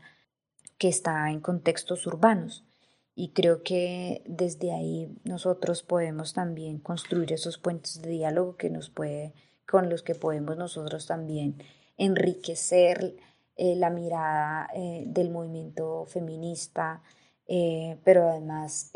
que 0.79 0.87
está 0.87 1.29
en 1.29 1.41
contextos 1.41 2.07
urbanos. 2.07 2.65
Y 3.13 3.33
creo 3.33 3.61
que 3.61 4.23
desde 4.25 4.71
ahí 4.71 5.15
nosotros 5.23 5.83
podemos 5.83 6.33
también 6.33 6.79
construir 6.79 7.33
esos 7.33 7.59
puentes 7.59 8.01
de 8.01 8.09
diálogo 8.09 8.57
que 8.57 8.71
nos 8.71 8.89
puede, 8.89 9.35
con 9.67 9.91
los 9.91 10.01
que 10.01 10.15
podemos 10.15 10.57
nosotros 10.57 11.05
también 11.05 11.61
enriquecer 11.97 13.15
eh, 13.57 13.75
la 13.75 13.89
mirada 13.89 14.69
eh, 14.75 15.03
del 15.07 15.31
movimiento 15.31 16.05
feminista, 16.05 17.01
eh, 17.47 17.99
pero 18.03 18.29
además 18.29 18.91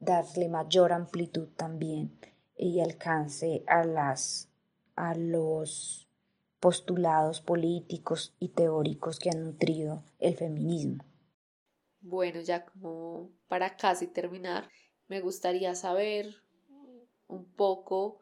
darle 0.00 0.48
mayor 0.48 0.92
amplitud 0.92 1.48
también 1.56 2.18
y 2.56 2.80
alcance 2.80 3.62
a, 3.68 3.84
las, 3.84 4.48
a 4.96 5.14
los 5.14 6.08
postulados 6.58 7.40
políticos 7.40 8.34
y 8.40 8.48
teóricos 8.48 9.20
que 9.20 9.30
han 9.30 9.44
nutrido 9.44 10.02
el 10.18 10.34
feminismo. 10.34 11.04
Bueno, 12.00 12.40
ya 12.40 12.64
como 12.64 13.30
para 13.46 13.76
casi 13.76 14.08
terminar, 14.08 14.68
me 15.06 15.20
gustaría 15.20 15.76
saber 15.76 16.34
un 17.28 17.44
poco 17.44 18.20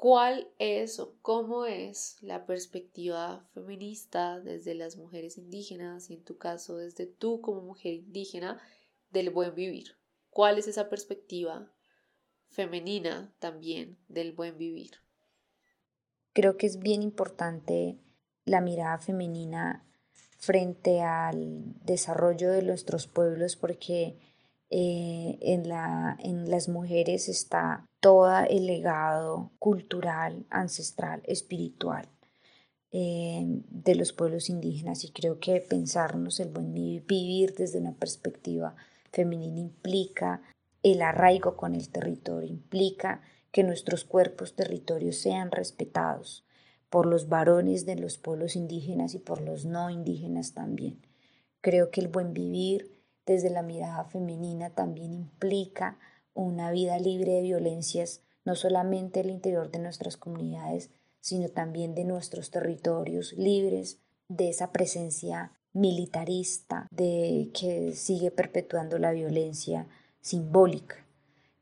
¿Cuál 0.00 0.46
es 0.60 1.00
o 1.00 1.16
cómo 1.22 1.66
es 1.66 2.18
la 2.20 2.46
perspectiva 2.46 3.44
feminista 3.52 4.38
desde 4.38 4.76
las 4.76 4.96
mujeres 4.96 5.38
indígenas 5.38 6.08
y 6.08 6.14
en 6.14 6.22
tu 6.22 6.38
caso 6.38 6.76
desde 6.76 7.06
tú 7.06 7.40
como 7.40 7.62
mujer 7.62 7.94
indígena 7.94 8.62
del 9.10 9.30
buen 9.30 9.56
vivir? 9.56 9.96
¿Cuál 10.30 10.56
es 10.56 10.68
esa 10.68 10.88
perspectiva 10.88 11.72
femenina 12.46 13.34
también 13.40 13.98
del 14.06 14.30
buen 14.30 14.56
vivir? 14.56 14.92
Creo 16.32 16.56
que 16.56 16.66
es 16.66 16.78
bien 16.78 17.02
importante 17.02 17.98
la 18.44 18.60
mirada 18.60 18.98
femenina 18.98 19.84
frente 20.38 21.02
al 21.02 21.74
desarrollo 21.84 22.52
de 22.52 22.62
nuestros 22.62 23.08
pueblos 23.08 23.56
porque 23.56 24.16
eh, 24.70 25.38
en, 25.40 25.68
la, 25.68 26.16
en 26.20 26.48
las 26.48 26.68
mujeres 26.68 27.28
está 27.28 27.87
todo 28.00 28.30
el 28.48 28.66
legado 28.66 29.50
cultural, 29.58 30.46
ancestral, 30.50 31.22
espiritual 31.24 32.08
eh, 32.90 33.44
de 33.44 33.94
los 33.94 34.12
pueblos 34.12 34.48
indígenas 34.48 35.04
y 35.04 35.10
creo 35.10 35.40
que 35.40 35.60
pensarnos 35.60 36.40
el 36.40 36.48
buen 36.48 36.72
vivir 36.72 37.54
desde 37.54 37.78
una 37.78 37.92
perspectiva 37.92 38.76
femenina 39.12 39.60
implica 39.60 40.42
el 40.82 41.02
arraigo 41.02 41.56
con 41.56 41.74
el 41.74 41.88
territorio, 41.88 42.48
implica 42.48 43.20
que 43.50 43.64
nuestros 43.64 44.04
cuerpos 44.04 44.54
territorios 44.54 45.16
sean 45.16 45.50
respetados 45.50 46.44
por 46.88 47.06
los 47.06 47.28
varones 47.28 47.84
de 47.84 47.96
los 47.96 48.16
pueblos 48.16 48.56
indígenas 48.56 49.14
y 49.14 49.18
por 49.18 49.40
los 49.40 49.64
no 49.64 49.90
indígenas 49.90 50.54
también. 50.54 51.00
Creo 51.60 51.90
que 51.90 52.00
el 52.00 52.08
buen 52.08 52.32
vivir 52.32 53.02
desde 53.26 53.50
la 53.50 53.62
mirada 53.62 54.04
femenina 54.04 54.70
también 54.70 55.12
implica 55.12 55.98
una 56.42 56.70
vida 56.70 56.98
libre 56.98 57.32
de 57.32 57.42
violencias, 57.42 58.22
no 58.44 58.54
solamente 58.54 59.20
el 59.20 59.30
interior 59.30 59.70
de 59.70 59.78
nuestras 59.78 60.16
comunidades, 60.16 60.90
sino 61.20 61.48
también 61.48 61.94
de 61.94 62.04
nuestros 62.04 62.50
territorios 62.50 63.32
libres 63.32 63.98
de 64.28 64.48
esa 64.50 64.72
presencia 64.72 65.52
militarista 65.72 66.86
de 66.90 67.50
que 67.58 67.92
sigue 67.92 68.30
perpetuando 68.30 68.98
la 68.98 69.12
violencia 69.12 69.86
simbólica. 70.20 71.04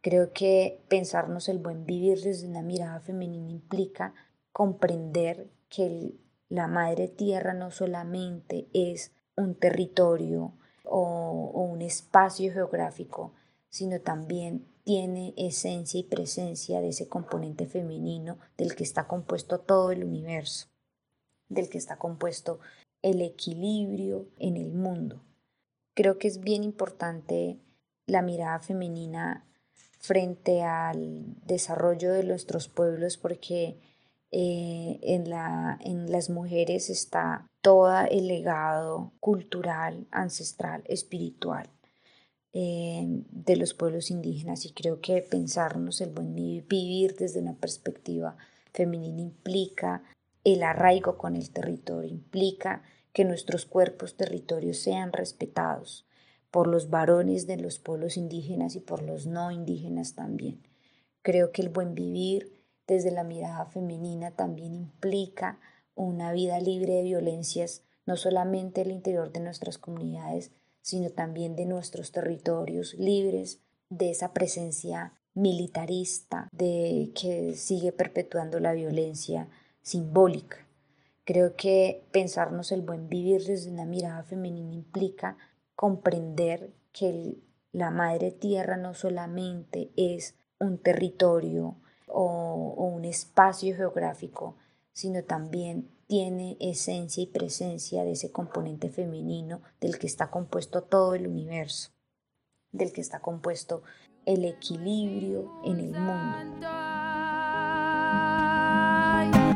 Creo 0.00 0.32
que 0.32 0.80
pensarnos 0.88 1.48
el 1.48 1.58
buen 1.58 1.84
vivir 1.84 2.20
desde 2.22 2.46
una 2.46 2.62
mirada 2.62 3.00
femenina 3.00 3.50
implica 3.50 4.14
comprender 4.52 5.48
que 5.68 6.14
la 6.48 6.68
madre 6.68 7.08
tierra 7.08 7.54
no 7.54 7.70
solamente 7.70 8.68
es 8.72 9.12
un 9.36 9.54
territorio 9.54 10.52
o, 10.84 11.50
un 11.54 11.82
espacio 11.82 12.52
geográfico, 12.52 13.32
sino 13.76 14.00
también 14.00 14.66
tiene 14.84 15.34
esencia 15.36 16.00
y 16.00 16.04
presencia 16.04 16.80
de 16.80 16.88
ese 16.88 17.08
componente 17.08 17.66
femenino 17.66 18.38
del 18.56 18.74
que 18.74 18.84
está 18.84 19.06
compuesto 19.06 19.60
todo 19.60 19.90
el 19.90 20.02
universo, 20.02 20.68
del 21.50 21.68
que 21.68 21.76
está 21.76 21.98
compuesto 21.98 22.58
el 23.02 23.20
equilibrio 23.20 24.30
en 24.38 24.56
el 24.56 24.72
mundo. 24.72 25.20
Creo 25.92 26.16
que 26.16 26.26
es 26.26 26.40
bien 26.40 26.64
importante 26.64 27.58
la 28.06 28.22
mirada 28.22 28.60
femenina 28.60 29.44
frente 29.98 30.62
al 30.62 31.36
desarrollo 31.44 32.14
de 32.14 32.24
nuestros 32.24 32.68
pueblos 32.68 33.18
porque 33.18 33.78
eh, 34.30 35.00
en, 35.02 35.28
la, 35.28 35.78
en 35.84 36.10
las 36.10 36.30
mujeres 36.30 36.88
está 36.88 37.46
todo 37.60 37.92
el 38.10 38.26
legado 38.26 39.12
cultural, 39.20 40.06
ancestral, 40.12 40.82
espiritual 40.86 41.68
eh, 42.58 43.04
de 43.06 43.56
los 43.56 43.74
pueblos 43.74 44.10
indígenas 44.10 44.64
y 44.64 44.72
creo 44.72 45.02
que 45.02 45.20
pensarnos 45.20 46.00
el 46.00 46.08
buen 46.08 46.34
vivir 46.34 47.14
desde 47.14 47.40
una 47.40 47.52
perspectiva 47.52 48.38
femenina 48.72 49.20
implica 49.20 50.02
el 50.42 50.62
arraigo 50.62 51.18
con 51.18 51.36
el 51.36 51.50
territorio, 51.50 52.10
implica 52.10 52.82
que 53.12 53.26
nuestros 53.26 53.66
cuerpos 53.66 54.16
territorios 54.16 54.78
sean 54.78 55.12
respetados 55.12 56.06
por 56.50 56.66
los 56.66 56.88
varones 56.88 57.46
de 57.46 57.58
los 57.58 57.78
pueblos 57.78 58.16
indígenas 58.16 58.74
y 58.74 58.80
por 58.80 59.02
los 59.02 59.26
no 59.26 59.50
indígenas 59.50 60.14
también. 60.14 60.62
Creo 61.20 61.52
que 61.52 61.60
el 61.60 61.68
buen 61.68 61.94
vivir 61.94 62.64
desde 62.86 63.10
la 63.10 63.22
mirada 63.22 63.66
femenina 63.66 64.30
también 64.30 64.74
implica 64.74 65.60
una 65.94 66.32
vida 66.32 66.58
libre 66.58 66.94
de 66.94 67.02
violencias, 67.02 67.82
no 68.06 68.16
solamente 68.16 68.80
el 68.80 68.92
interior 68.92 69.30
de 69.30 69.40
nuestras 69.40 69.76
comunidades, 69.76 70.52
sino 70.86 71.10
también 71.10 71.56
de 71.56 71.66
nuestros 71.66 72.12
territorios 72.12 72.94
libres 72.94 73.58
de 73.88 74.10
esa 74.10 74.32
presencia 74.32 75.14
militarista 75.34 76.48
de 76.52 77.10
que 77.20 77.56
sigue 77.56 77.90
perpetuando 77.90 78.60
la 78.60 78.72
violencia 78.72 79.48
simbólica. 79.82 80.64
Creo 81.24 81.56
que 81.56 82.06
pensarnos 82.12 82.70
el 82.70 82.82
buen 82.82 83.08
vivir 83.08 83.42
desde 83.42 83.72
una 83.72 83.84
mirada 83.84 84.22
femenina 84.22 84.74
implica 84.74 85.36
comprender 85.74 86.72
que 86.92 87.36
la 87.72 87.90
madre 87.90 88.30
tierra 88.30 88.76
no 88.76 88.94
solamente 88.94 89.90
es 89.96 90.36
un 90.60 90.78
territorio 90.78 91.74
o, 92.06 92.74
un 92.76 93.04
espacio 93.04 93.74
geográfico, 93.74 94.56
sino 94.92 95.24
también 95.24 95.90
tiene 96.06 96.56
esencia 96.60 97.22
y 97.22 97.26
presencia 97.26 98.04
de 98.04 98.12
ese 98.12 98.30
componente 98.30 98.88
femenino 98.90 99.60
del 99.80 99.98
que 99.98 100.06
está 100.06 100.30
compuesto 100.30 100.82
todo 100.82 101.14
el 101.14 101.26
universo, 101.26 101.90
del 102.72 102.92
que 102.92 103.00
está 103.00 103.20
compuesto 103.20 103.82
el 104.24 104.44
equilibrio 104.44 105.50
en 105.64 105.80
el 105.80 105.92
mundo. 105.98 106.68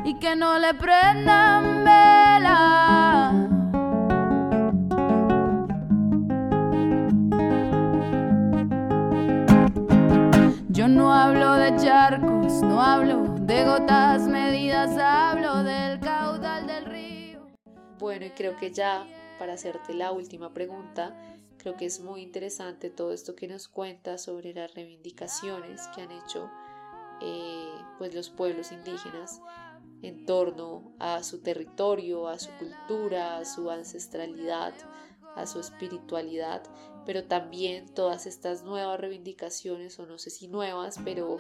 Y 0.05 0.19
que 0.19 0.35
no 0.35 0.59
le 0.59 0.75
prendan 0.75 1.85
vela 1.85 3.49
Yo 10.69 10.89
no 10.89 11.13
hablo 11.13 11.55
de 11.55 11.77
charcos, 11.77 12.63
no 12.63 12.81
hablo 12.81 13.35
de 13.41 13.65
gotas 13.65 14.27
medidas, 14.27 14.97
hablo 14.97 15.63
del. 15.63 16.01
Bueno, 18.01 18.27
y 18.27 18.31
creo 18.31 18.57
que 18.57 18.73
ya 18.73 19.07
para 19.39 19.53
hacerte 19.53 19.95
la 19.95 20.11
última 20.11 20.53
pregunta, 20.53 21.15
creo 21.59 21.77
que 21.77 21.87
es 21.87 22.01
muy 22.01 22.23
interesante 22.23 22.91
todo 22.91 23.13
esto 23.13 23.37
que 23.37 23.47
nos 23.47 23.69
cuenta 23.69 24.19
sobre 24.19 24.55
las 24.55 24.75
reivindicaciones 24.75 25.87
que 25.95 26.03
han 26.03 26.11
hecho 26.11 26.51
eh, 27.21 27.71
pues 27.99 28.15
los 28.15 28.31
pueblos 28.31 28.73
indígenas 28.73 29.41
en 30.03 30.25
torno 30.25 30.95
a 30.99 31.23
su 31.23 31.43
territorio, 31.43 32.27
a 32.27 32.39
su 32.39 32.51
cultura, 32.53 33.37
a 33.37 33.45
su 33.45 33.71
ancestralidad, 33.71 34.73
a 35.37 35.47
su 35.47 35.61
espiritualidad 35.61 36.63
pero 37.05 37.25
también 37.25 37.89
todas 37.89 38.27
estas 38.27 38.63
nuevas 38.63 39.01
reivindicaciones, 39.01 39.99
o 39.99 40.07
no 40.07 40.19
sé 40.19 40.31
si 40.31 40.49
nuevas, 40.49 40.99
pero, 41.05 41.39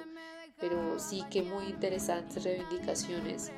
pero 0.59 0.99
sí 0.99 1.23
que 1.31 1.43
muy 1.43 1.67
interesantes 1.67 2.43
reivindicaciones 2.45 3.53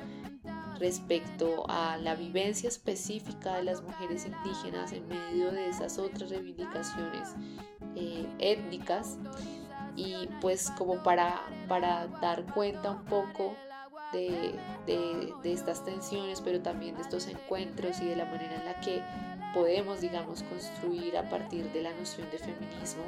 respecto 0.83 1.63
a 1.69 1.95
la 1.95 2.13
vivencia 2.13 2.67
específica 2.67 3.55
de 3.55 3.63
las 3.63 3.81
mujeres 3.81 4.25
indígenas 4.25 4.91
en 4.91 5.07
medio 5.07 5.49
de 5.49 5.69
esas 5.69 5.97
otras 5.97 6.29
reivindicaciones 6.29 7.29
eh, 7.95 8.27
étnicas. 8.39 9.17
Y 9.95 10.27
pues 10.41 10.69
como 10.71 11.01
para, 11.01 11.41
para 11.69 12.07
dar 12.07 12.45
cuenta 12.53 12.91
un 12.91 13.05
poco 13.05 13.55
de, 14.11 14.55
de, 14.85 15.53
estas 15.53 15.85
tensiones, 15.85 16.41
pero 16.41 16.61
también 16.61 16.95
de 16.95 17.01
estos 17.03 17.27
encuentros 17.27 18.01
y 18.01 18.05
de 18.05 18.17
la 18.17 18.25
manera 18.25 18.55
en 18.57 18.65
la 18.65 18.81
que 18.81 19.01
podemos, 19.53 20.01
digamos, 20.01 20.43
construir 20.43 21.15
a 21.15 21.29
partir 21.29 21.71
de 21.71 21.81
la 21.81 21.93
noción 21.93 22.29
de 22.29 22.39
feminismo, 22.39 23.03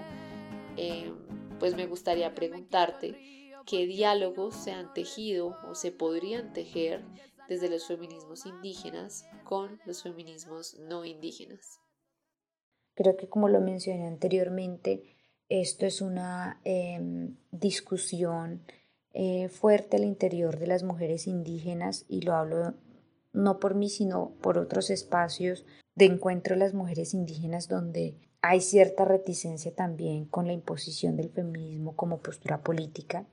eh, 0.77 1.11
pues 1.59 1.75
me 1.75 1.88
gustaría 1.88 2.33
preguntarte 2.33 3.51
qué 3.65 3.85
diálogos 3.85 4.55
se 4.55 4.71
han 4.71 4.93
tejido 4.93 5.57
o 5.69 5.75
se 5.75 5.91
podrían 5.91 6.53
tejer 6.53 7.03
desde 7.47 7.69
los 7.69 7.88
feminismos 7.88 8.45
indígenas 8.45 9.25
con 9.43 9.79
los 9.86 10.03
feminismos 10.03 10.77
no 10.79 11.05
indígenas. 11.05 11.79
Creo 12.95 13.17
que 13.17 13.27
como 13.27 13.49
lo 13.49 13.62
mencioné 13.62 14.08
anteriormente, 14.08 15.03
esto 15.49 15.86
es 15.86 16.01
una 16.01 16.60
em, 16.63 17.36
discusión 17.51 18.63
eh, 19.13 19.49
fuerte 19.49 19.97
al 19.97 20.03
interior 20.03 20.58
de 20.58 20.67
las 20.67 20.84
mujeres 20.84 21.27
indígenas 21.27 22.05
y 22.08 22.21
lo 22.21 22.36
hablo 22.36 22.73
no 23.31 23.60
por 23.60 23.75
mí, 23.75 23.89
sino 23.89 24.31
por 24.41 24.58
otros 24.58 24.89
espacios 24.89 25.65
de 25.93 26.05
encuentro 26.05 26.55
de 26.55 26.60
las 26.60 26.73
mujeres 26.73 27.13
indígenas 27.13 27.67
donde 27.67 28.17
hay 28.41 28.62
cierta 28.62 29.05
reticencia 29.05 29.73
también 29.73 30.25
con 30.25 30.47
la 30.47 30.53
imposición 30.53 31.17
del 31.17 31.29
feminismo 31.29 31.95
como 31.95 32.21
postura 32.21 32.62
política, 32.62 33.25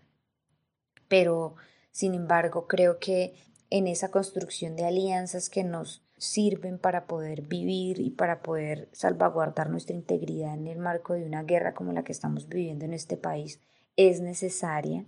pero 1.09 1.55
sin 1.91 2.15
embargo 2.15 2.67
creo 2.67 2.99
que 2.99 3.35
en 3.73 3.87
esa 3.87 4.11
construcción 4.11 4.77
de 4.77 4.85
alianzas 4.85 5.49
que 5.49 5.65
nos 5.65 6.03
sirven 6.19 6.79
para 6.79 7.07
poder 7.07 7.41
vivir 7.41 8.01
y 8.01 8.11
para 8.11 8.43
poder 8.43 8.91
salvaguardar 8.93 9.71
nuestra 9.71 9.97
integridad 9.97 10.53
en 10.53 10.67
el 10.67 10.79
marco 10.79 11.15
de 11.15 11.25
una 11.25 11.43
guerra 11.43 11.73
como 11.73 11.95
la 11.95 12.05
que 12.05 12.13
estamos 12.13 12.51
viviendo 12.51 12.85
en 12.85 12.93
este 12.93 13.17
país 13.17 13.61
es 13.97 14.21
necesaria. 14.21 15.07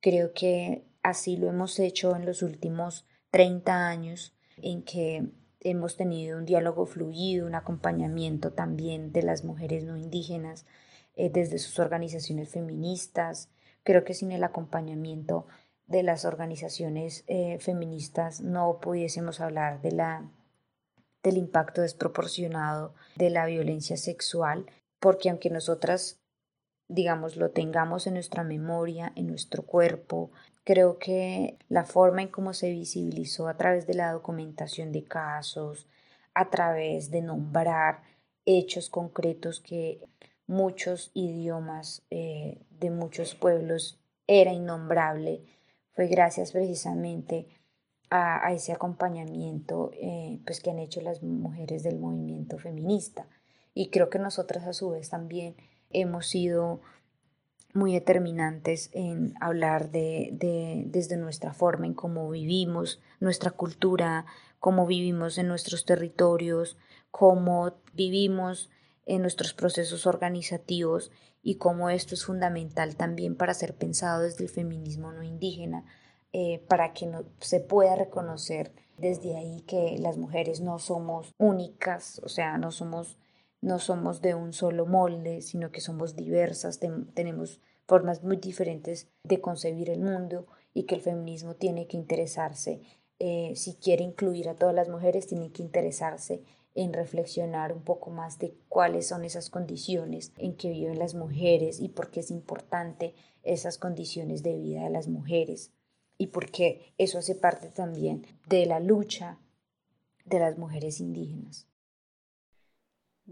Creo 0.00 0.32
que 0.32 0.82
así 1.04 1.36
lo 1.36 1.48
hemos 1.48 1.78
hecho 1.78 2.16
en 2.16 2.26
los 2.26 2.42
últimos 2.42 3.06
30 3.30 3.86
años 3.86 4.34
en 4.56 4.82
que 4.82 5.28
hemos 5.60 5.96
tenido 5.96 6.36
un 6.36 6.46
diálogo 6.46 6.86
fluido, 6.86 7.46
un 7.46 7.54
acompañamiento 7.54 8.52
también 8.52 9.12
de 9.12 9.22
las 9.22 9.44
mujeres 9.44 9.84
no 9.84 9.96
indígenas 9.96 10.66
eh, 11.14 11.30
desde 11.30 11.60
sus 11.60 11.78
organizaciones 11.78 12.48
feministas. 12.48 13.50
Creo 13.84 14.02
que 14.02 14.14
sin 14.14 14.32
el 14.32 14.42
acompañamiento 14.42 15.46
de 15.90 16.04
las 16.04 16.24
organizaciones 16.24 17.24
eh, 17.26 17.58
feministas 17.58 18.40
no 18.40 18.78
pudiésemos 18.80 19.40
hablar 19.40 19.82
de 19.82 19.90
la, 19.90 20.30
del 21.24 21.36
impacto 21.36 21.82
desproporcionado 21.82 22.94
de 23.16 23.28
la 23.30 23.44
violencia 23.46 23.96
sexual, 23.96 24.66
porque 25.00 25.30
aunque 25.30 25.50
nosotras, 25.50 26.20
digamos, 26.86 27.36
lo 27.36 27.50
tengamos 27.50 28.06
en 28.06 28.14
nuestra 28.14 28.44
memoria, 28.44 29.12
en 29.16 29.26
nuestro 29.26 29.64
cuerpo, 29.64 30.30
creo 30.62 30.98
que 30.98 31.58
la 31.68 31.82
forma 31.82 32.22
en 32.22 32.28
cómo 32.28 32.54
se 32.54 32.70
visibilizó 32.70 33.48
a 33.48 33.56
través 33.56 33.88
de 33.88 33.94
la 33.94 34.12
documentación 34.12 34.92
de 34.92 35.02
casos, 35.02 35.88
a 36.34 36.50
través 36.50 37.10
de 37.10 37.20
nombrar 37.20 38.02
hechos 38.46 38.90
concretos 38.90 39.58
que 39.58 40.00
muchos 40.46 41.10
idiomas 41.14 42.04
eh, 42.10 42.60
de 42.78 42.90
muchos 42.90 43.34
pueblos 43.34 43.98
era 44.28 44.52
innombrable, 44.52 45.42
fue 45.92 46.06
gracias 46.06 46.52
precisamente 46.52 47.46
a, 48.10 48.52
ese 48.52 48.72
acompañamiento 48.72 49.90
eh, 49.94 50.40
pues 50.44 50.60
que 50.60 50.70
han 50.70 50.78
hecho 50.78 51.00
las 51.00 51.22
mujeres 51.22 51.82
del 51.82 51.98
movimiento 51.98 52.58
feminista. 52.58 53.28
Y 53.72 53.90
creo 53.90 54.10
que 54.10 54.18
nosotras 54.18 54.66
a 54.66 54.72
su 54.72 54.90
vez 54.90 55.10
también 55.10 55.54
hemos 55.90 56.26
sido 56.26 56.80
muy 57.72 57.92
determinantes 57.92 58.90
en 58.92 59.34
hablar 59.40 59.92
de, 59.92 60.30
de, 60.32 60.82
desde 60.86 61.16
nuestra 61.16 61.52
forma 61.52 61.86
en 61.86 61.94
cómo 61.94 62.28
vivimos, 62.28 63.00
nuestra 63.20 63.52
cultura, 63.52 64.26
cómo 64.58 64.86
vivimos 64.86 65.38
en 65.38 65.46
nuestros 65.46 65.84
territorios, 65.84 66.76
cómo 67.12 67.74
vivimos 67.92 68.70
en 69.06 69.22
nuestros 69.22 69.54
procesos 69.54 70.06
organizativos 70.06 71.10
y 71.42 71.56
cómo 71.56 71.90
esto 71.90 72.14
es 72.14 72.24
fundamental 72.24 72.96
también 72.96 73.36
para 73.36 73.54
ser 73.54 73.74
pensado 73.74 74.22
desde 74.22 74.44
el 74.44 74.50
feminismo 74.50 75.12
no 75.12 75.22
indígena, 75.22 75.84
eh, 76.32 76.64
para 76.68 76.92
que 76.92 77.06
no, 77.06 77.24
se 77.40 77.60
pueda 77.60 77.96
reconocer 77.96 78.72
desde 78.98 79.36
ahí 79.36 79.62
que 79.62 79.96
las 79.98 80.18
mujeres 80.18 80.60
no 80.60 80.78
somos 80.78 81.34
únicas, 81.38 82.20
o 82.24 82.28
sea, 82.28 82.58
no 82.58 82.70
somos, 82.70 83.18
no 83.62 83.78
somos 83.78 84.20
de 84.20 84.34
un 84.34 84.52
solo 84.52 84.86
molde, 84.86 85.40
sino 85.40 85.70
que 85.70 85.80
somos 85.80 86.14
diversas, 86.14 86.78
tenemos 87.14 87.60
formas 87.86 88.22
muy 88.22 88.36
diferentes 88.36 89.08
de 89.24 89.40
concebir 89.40 89.90
el 89.90 90.00
mundo 90.00 90.46
y 90.74 90.84
que 90.84 90.94
el 90.94 91.00
feminismo 91.00 91.56
tiene 91.56 91.86
que 91.88 91.96
interesarse, 91.96 92.82
eh, 93.18 93.52
si 93.56 93.74
quiere 93.74 94.04
incluir 94.04 94.48
a 94.48 94.54
todas 94.54 94.74
las 94.74 94.88
mujeres, 94.88 95.26
tiene 95.26 95.50
que 95.50 95.62
interesarse 95.62 96.42
en 96.74 96.92
reflexionar 96.92 97.72
un 97.72 97.82
poco 97.82 98.10
más 98.10 98.38
de 98.38 98.54
cuáles 98.68 99.08
son 99.08 99.24
esas 99.24 99.50
condiciones 99.50 100.32
en 100.36 100.56
que 100.56 100.70
viven 100.70 100.98
las 100.98 101.14
mujeres 101.14 101.80
y 101.80 101.88
por 101.88 102.10
qué 102.10 102.20
es 102.20 102.30
importante 102.30 103.14
esas 103.42 103.78
condiciones 103.78 104.42
de 104.42 104.56
vida 104.56 104.84
de 104.84 104.90
las 104.90 105.08
mujeres 105.08 105.72
y 106.18 106.28
por 106.28 106.50
qué 106.50 106.92
eso 106.98 107.18
hace 107.18 107.34
parte 107.34 107.68
también 107.68 108.26
de 108.48 108.66
la 108.66 108.78
lucha 108.78 109.38
de 110.24 110.38
las 110.38 110.58
mujeres 110.58 111.00
indígenas. 111.00 111.66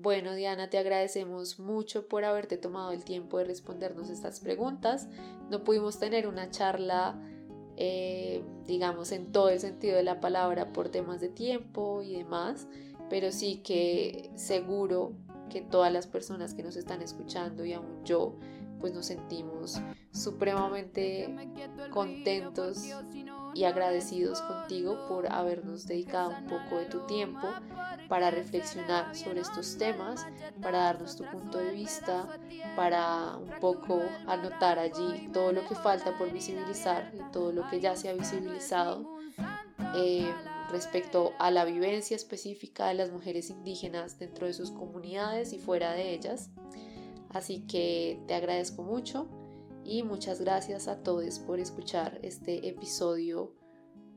Bueno, 0.01 0.35
Diana, 0.35 0.70
te 0.70 0.79
agradecemos 0.79 1.59
mucho 1.59 2.07
por 2.07 2.24
haberte 2.24 2.57
tomado 2.57 2.92
el 2.92 3.05
tiempo 3.05 3.38
de 3.38 3.44
respondernos 3.44 4.11
estas 4.11 4.38
preguntas. 4.38 5.09
No 5.51 5.64
pudimos 5.64 5.98
tener 5.98 6.29
una 6.29 6.51
charla, 6.51 7.20
eh, 7.77 8.44
digamos, 8.64 9.11
en 9.11 9.33
todo 9.33 9.48
el 9.48 9.59
sentido 9.59 9.96
de 9.96 10.05
la 10.05 10.20
palabra 10.20 10.72
por 10.72 10.88
temas 10.88 11.20
de 11.20 11.31
tiempo 11.31 12.01
y 12.03 12.16
demás, 12.16 12.68
pero 13.09 13.33
sí 13.33 13.62
que 13.64 14.31
seguro 14.35 15.12
que 15.49 15.61
todas 15.61 15.92
las 15.92 16.07
personas 16.07 16.55
que 16.55 16.62
nos 16.62 16.77
están 16.77 17.03
escuchando 17.03 17.64
y 17.64 17.73
aún 17.73 18.05
yo, 18.05 18.37
pues 18.81 18.94
nos 18.94 19.07
sentimos 19.07 19.81
supremamente 20.12 21.35
contentos 21.90 22.85
y 23.55 23.64
agradecidos 23.64 24.40
contigo 24.42 25.07
por 25.09 25.31
habernos 25.33 25.87
dedicado 25.87 26.31
un 26.31 26.47
poco 26.47 26.79
de 26.79 26.87
tu 26.87 27.01
tiempo 27.07 27.49
para 28.09 28.31
reflexionar 28.31 29.14
sobre 29.14 29.40
estos 29.40 29.77
temas, 29.79 30.27
para 30.62 30.79
darnos 30.79 31.16
tu 31.16 31.25
punto 31.25 31.59
de 31.59 31.73
vista, 31.73 32.27
para 32.77 33.37
un 33.37 33.51
poco 33.61 34.01
anotar 34.27 34.79
allí 34.79 35.29
todo 35.33 35.53
lo 35.53 35.66
que 35.66 35.75
falta 35.75 36.16
por 36.16 36.31
visibilizar 36.33 37.12
y 37.14 37.33
todo 37.33 37.53
lo 37.53 37.68
que 37.68 37.81
ya 37.81 37.97
se 37.97 38.09
ha 38.09 38.12
visibilizado. 38.12 39.18
Eh, 39.97 40.31
respecto 40.70 41.33
a 41.38 41.50
la 41.50 41.64
vivencia 41.64 42.16
específica 42.16 42.88
de 42.88 42.94
las 42.94 43.11
mujeres 43.11 43.50
indígenas 43.50 44.18
dentro 44.18 44.46
de 44.46 44.52
sus 44.52 44.70
comunidades 44.70 45.52
y 45.52 45.59
fuera 45.59 45.92
de 45.92 46.12
ellas. 46.14 46.50
Así 47.31 47.66
que 47.66 48.20
te 48.26 48.35
agradezco 48.35 48.83
mucho 48.83 49.28
y 49.85 50.02
muchas 50.02 50.40
gracias 50.40 50.88
a 50.88 51.02
todos 51.02 51.38
por 51.38 51.61
escuchar 51.61 52.18
este 52.22 52.68
episodio 52.68 53.54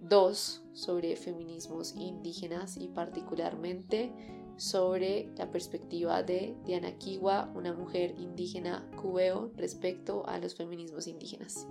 2 0.02 0.64
sobre 0.74 1.16
feminismos 1.16 1.96
indígenas 1.96 2.78
y 2.78 2.88
particularmente 2.88 4.12
sobre 4.58 5.32
la 5.38 5.52
perspectiva 5.52 6.24
de 6.24 6.56
Diana 6.66 6.98
Kiwa, 6.98 7.52
una 7.56 7.74
mujer 7.74 8.16
indígena 8.18 8.90
cubeo 9.02 9.52
respecto 9.56 10.28
a 10.28 10.38
los 10.40 10.56
feminismos 10.56 11.08
indígenas. 11.08 11.68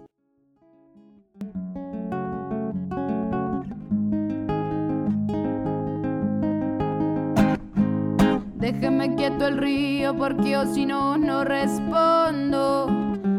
Déjeme 8.60 9.14
quieto 9.16 9.46
el 9.46 9.56
río 9.56 10.14
porque 10.14 10.50
yo 10.50 10.66
si 10.66 10.84
no, 10.84 11.16
no 11.16 11.44
respondo. 11.44 12.88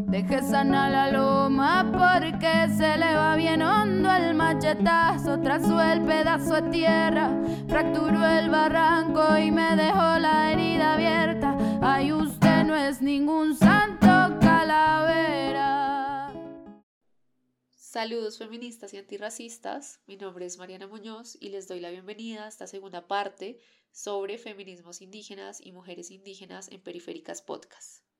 Deje 0.07 0.41
sana 0.41 0.89
la 0.89 1.11
loma 1.11 1.87
porque 1.91 2.67
se 2.75 2.97
le 2.97 3.13
va 3.13 3.35
bien 3.35 3.61
hondo 3.61 4.11
el 4.11 4.33
machetazo. 4.33 5.39
Trazó 5.39 5.79
el 5.79 6.01
pedazo 6.01 6.55
de 6.55 6.71
tierra, 6.71 7.29
fracturó 7.67 8.25
el 8.25 8.49
barranco 8.49 9.37
y 9.37 9.51
me 9.51 9.75
dejó 9.75 10.17
la 10.17 10.51
herida 10.51 10.95
abierta. 10.95 11.55
Ay, 11.83 12.11
usted 12.13 12.63
no 12.63 12.75
es 12.75 13.03
ningún 13.03 13.55
santo 13.55 14.39
calavera. 14.41 16.33
Saludos 17.69 18.39
feministas 18.39 18.91
y 18.95 18.97
antirracistas, 18.97 19.99
mi 20.07 20.17
nombre 20.17 20.47
es 20.47 20.57
Mariana 20.57 20.87
Muñoz 20.87 21.37
y 21.39 21.49
les 21.49 21.67
doy 21.67 21.79
la 21.79 21.91
bienvenida 21.91 22.45
a 22.45 22.47
esta 22.47 22.65
segunda 22.65 23.07
parte 23.07 23.59
sobre 23.91 24.37
feminismos 24.37 25.01
indígenas 25.01 25.59
y 25.61 25.71
mujeres 25.71 26.11
indígenas 26.11 26.69
en 26.69 26.81
Periféricas 26.81 27.41
Podcast. 27.41 28.10